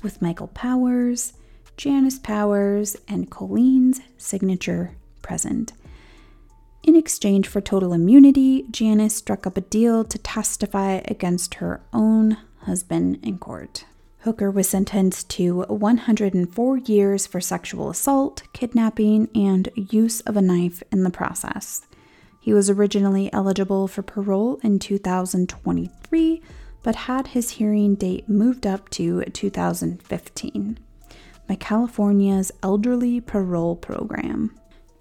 with 0.02 0.22
Michael 0.22 0.48
Powers, 0.48 1.34
Janice 1.78 2.20
Powers, 2.20 2.98
and 3.08 3.32
Colleen's 3.32 4.02
signature 4.18 4.96
present. 5.22 5.72
In 6.84 6.98
exchange 6.98 7.48
for 7.48 7.62
total 7.62 7.94
immunity, 7.94 8.66
Janice 8.70 9.16
struck 9.16 9.48
up 9.48 9.56
a 9.56 9.62
deal 9.62 10.04
to 10.04 10.18
testify 10.18 11.02
against 11.06 11.56
her 11.56 11.82
own 11.94 12.38
husband 12.64 13.20
in 13.24 13.38
court. 13.38 13.86
Hooker 14.24 14.50
was 14.50 14.70
sentenced 14.70 15.30
to 15.32 15.64
104 15.64 16.78
years 16.78 17.28
for 17.28 17.42
sexual 17.42 17.90
assault, 17.90 18.44
kidnapping, 18.54 19.28
and 19.36 19.68
use 19.76 20.22
of 20.22 20.38
a 20.38 20.42
knife 20.42 20.82
in 20.94 21.04
the 21.04 21.10
process. 21.10 21.86
He 22.40 22.54
was 22.54 22.70
originally 22.70 23.32
eligible 23.34 23.88
for 23.90 24.02
parole 24.02 24.62
in 24.64 24.80
2023, 24.80 26.42
but 26.84 26.96
had 26.96 27.28
his 27.28 27.52
hearing 27.52 27.96
date 27.96 28.30
moved 28.30 28.66
up 28.66 28.90
to 28.92 29.24
2015 29.26 30.80
by 31.48 31.56
California's 31.56 32.52
Elderly 32.62 33.20
Parole 33.20 33.76
Program. 33.76 34.58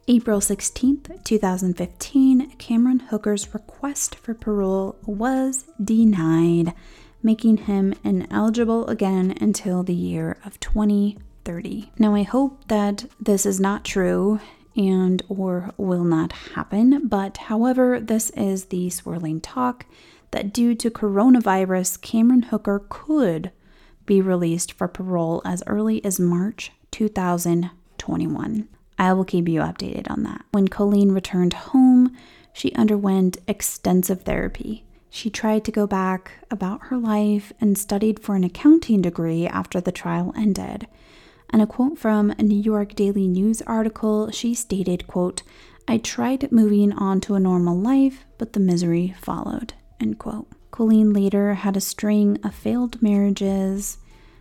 April 0.09 0.41
16, 0.41 1.03
2015, 1.23 2.51
Cameron 2.57 2.99
Hooker's 2.99 3.55
request 3.55 4.17
for 4.17 4.35
parole 4.35 4.97
was 5.07 5.65
denied, 5.83 6.75
making 7.23 7.59
him 7.59 7.95
ineligible 8.05 8.87
again 8.87 9.37
until 9.41 9.83
the 9.83 9.95
year 9.95 10.37
of 10.45 10.59
2030. 10.61 11.93
Now, 11.99 12.15
I 12.15 12.23
hope 12.23 12.69
that 12.69 13.07
this 13.21 13.47
is 13.47 13.61
not 13.61 13.85
true 13.85 14.41
and 14.77 15.23
or 15.29 15.73
will 15.77 16.05
not 16.05 16.33
happen, 16.33 17.07
but 17.07 17.37
however, 17.37 18.01
this 18.01 18.31
is 18.31 18.67
the 18.67 18.91
swirling 18.91 19.41
talk 19.41 19.87
that 20.31 20.53
due 20.53 20.75
to 20.75 20.91
coronavirus, 20.91 22.01
Cameron 22.01 22.43
Hooker 22.43 22.85
could 22.89 23.53
be 24.07 24.21
released 24.21 24.73
for 24.73 24.89
parole 24.89 25.43
as 25.45 25.63
early 25.67 26.05
as 26.05 26.19
March 26.19 26.73
2021. 26.91 28.69
I 28.99 29.13
will 29.13 29.25
keep 29.25 29.49
you 29.49 29.61
updated 29.61 30.11
on 30.11 30.23
that. 30.25 30.45
When 30.53 30.69
Colleen 30.69 31.13
returned 31.13 31.53
home, 31.53 32.17
she 32.53 32.73
underwent 32.75 33.39
extensive 33.47 34.23
therapy. 34.23 34.85
She 35.15 35.29
tried 35.29 35.67
to 35.67 35.71
go 35.71 35.87
back 35.87 36.33
about 36.51 36.85
her 36.85 36.97
life 36.97 37.53
and 37.61 37.77
studied 37.77 38.19
for 38.19 38.35
an 38.35 38.45
accounting 38.45 39.03
degree 39.03 39.47
after 39.47 39.79
the 39.79 39.93
trial 39.93 40.33
ended. 40.35 40.87
And 41.51 41.61
a 41.61 41.67
quote 41.67 41.99
from 41.99 42.31
a 42.31 42.43
New 42.43 42.59
York 42.59 42.95
Daily 42.95 43.29
News 43.29 43.61
article, 43.63 44.31
she 44.31 44.55
stated, 44.55 45.07
quote, 45.07 45.43
I 45.87 45.99
tried 45.99 46.51
moving 46.51 46.95
on 46.95 47.21
to 47.21 47.35
a 47.35 47.41
normal 47.41 47.77
life, 47.79 48.25
but 48.39 48.55
the 48.55 48.59
misery 48.59 49.15
followed, 49.21 49.75
end 50.01 50.19
quote. 50.19 50.49
Colleen 50.71 51.13
later 51.13 51.55
had 51.55 51.77
a 51.77 51.81
string 51.83 52.39
of 52.43 52.55
failed 52.55 53.03
marriages, 53.03 53.99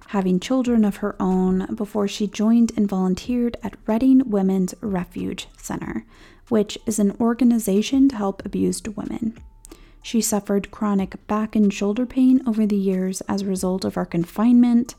having 0.07 0.39
children 0.39 0.85
of 0.85 0.97
her 0.97 1.21
own 1.21 1.75
before 1.75 2.07
she 2.07 2.27
joined 2.27 2.71
and 2.77 2.87
volunteered 2.87 3.57
at 3.61 3.75
Redding 3.85 4.29
Women's 4.29 4.73
Refuge 4.79 5.49
Center, 5.57 6.05
which 6.47 6.77
is 6.85 6.97
an 6.97 7.11
organization 7.19 8.07
to 8.07 8.15
help 8.15 8.45
abused 8.45 8.87
women. 8.87 9.37
She 10.01 10.21
suffered 10.21 10.71
chronic 10.71 11.25
back 11.27 11.55
and 11.55 11.73
shoulder 11.73 12.05
pain 12.05 12.41
over 12.47 12.65
the 12.65 12.75
years 12.75 13.21
as 13.21 13.41
a 13.41 13.47
result 13.47 13.85
of 13.85 13.95
her 13.95 14.05
confinement, 14.05 14.95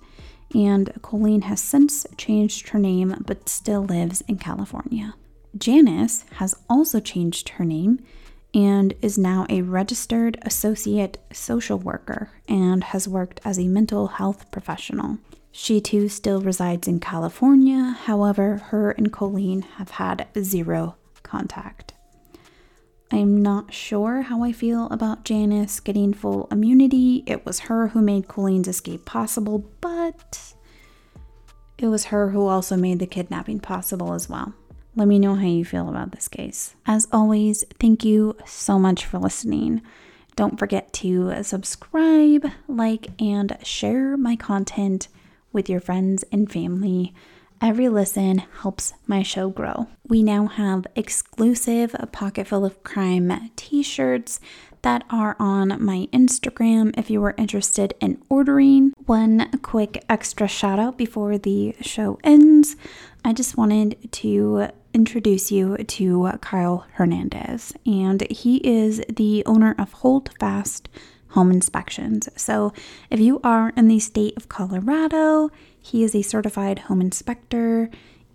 and 0.54 0.92
Colleen 1.02 1.42
has 1.42 1.60
since 1.60 2.06
changed 2.16 2.68
her 2.68 2.78
name 2.78 3.22
but 3.26 3.48
still 3.48 3.82
lives 3.82 4.22
in 4.28 4.38
California. 4.38 5.14
Janice 5.56 6.24
has 6.34 6.54
also 6.68 7.00
changed 7.00 7.50
her 7.50 7.64
name 7.64 8.02
and 8.54 8.94
is 9.00 9.18
now 9.18 9.46
a 9.48 9.62
registered 9.62 10.38
associate 10.42 11.18
social 11.32 11.78
worker 11.78 12.30
and 12.48 12.84
has 12.84 13.08
worked 13.08 13.40
as 13.44 13.58
a 13.58 13.66
mental 13.66 14.08
health 14.08 14.50
professional. 14.50 15.18
She 15.50 15.80
too 15.80 16.08
still 16.08 16.40
resides 16.40 16.88
in 16.88 17.00
California, 17.00 17.96
however, 18.04 18.58
her 18.68 18.90
and 18.92 19.12
Colleen 19.12 19.62
have 19.76 19.90
had 19.92 20.26
zero 20.38 20.96
contact. 21.22 21.91
I'm 23.14 23.42
not 23.42 23.74
sure 23.74 24.22
how 24.22 24.42
I 24.42 24.52
feel 24.52 24.86
about 24.86 25.24
Janice 25.24 25.80
getting 25.80 26.14
full 26.14 26.48
immunity. 26.50 27.22
It 27.26 27.44
was 27.44 27.60
her 27.60 27.88
who 27.88 28.00
made 28.00 28.26
Colleen's 28.26 28.68
escape 28.68 29.04
possible, 29.04 29.70
but 29.82 30.54
it 31.76 31.88
was 31.88 32.06
her 32.06 32.30
who 32.30 32.46
also 32.46 32.74
made 32.74 33.00
the 33.00 33.06
kidnapping 33.06 33.60
possible 33.60 34.14
as 34.14 34.30
well. 34.30 34.54
Let 34.96 35.08
me 35.08 35.18
know 35.18 35.34
how 35.34 35.46
you 35.46 35.62
feel 35.62 35.90
about 35.90 36.12
this 36.12 36.26
case. 36.26 36.74
As 36.86 37.06
always, 37.12 37.64
thank 37.78 38.02
you 38.02 38.34
so 38.46 38.78
much 38.78 39.04
for 39.04 39.18
listening. 39.18 39.82
Don't 40.34 40.58
forget 40.58 40.90
to 40.94 41.42
subscribe, 41.42 42.46
like, 42.66 43.08
and 43.20 43.58
share 43.62 44.16
my 44.16 44.36
content 44.36 45.08
with 45.52 45.68
your 45.68 45.80
friends 45.80 46.24
and 46.32 46.50
family. 46.50 47.14
Every 47.62 47.88
listen 47.88 48.38
helps 48.62 48.92
my 49.06 49.22
show 49.22 49.48
grow. 49.48 49.86
We 50.08 50.24
now 50.24 50.48
have 50.48 50.84
exclusive 50.96 51.94
Pocket 52.10 52.48
Full 52.48 52.64
of 52.64 52.82
Crime 52.82 53.52
t 53.54 53.84
shirts 53.84 54.40
that 54.82 55.04
are 55.10 55.36
on 55.38 55.80
my 55.80 56.08
Instagram 56.12 56.92
if 56.98 57.08
you 57.08 57.22
are 57.22 57.36
interested 57.38 57.94
in 58.00 58.20
ordering. 58.28 58.94
One 59.06 59.48
quick 59.60 60.04
extra 60.08 60.48
shout 60.48 60.80
out 60.80 60.98
before 60.98 61.38
the 61.38 61.76
show 61.80 62.18
ends. 62.24 62.74
I 63.24 63.32
just 63.32 63.56
wanted 63.56 64.10
to 64.10 64.66
introduce 64.92 65.52
you 65.52 65.76
to 65.76 66.32
Kyle 66.40 66.84
Hernandez, 66.94 67.74
and 67.86 68.28
he 68.28 68.56
is 68.56 69.00
the 69.08 69.44
owner 69.46 69.76
of 69.78 69.92
Hold 69.92 70.30
Fast 70.40 70.88
Home 71.32 71.50
Inspections. 71.50 72.28
So, 72.36 72.72
if 73.10 73.18
you 73.20 73.40
are 73.44 73.72
in 73.76 73.88
the 73.88 73.98
state 73.98 74.36
of 74.36 74.48
Colorado, 74.48 75.50
he 75.80 76.04
is 76.04 76.14
a 76.14 76.22
certified 76.22 76.78
home 76.80 77.00
inspector, 77.00 77.88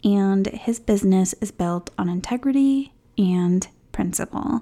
and 0.03 0.47
his 0.47 0.79
business 0.79 1.33
is 1.41 1.51
built 1.51 1.91
on 1.97 2.09
integrity 2.09 2.93
and 3.17 3.67
principle. 3.91 4.61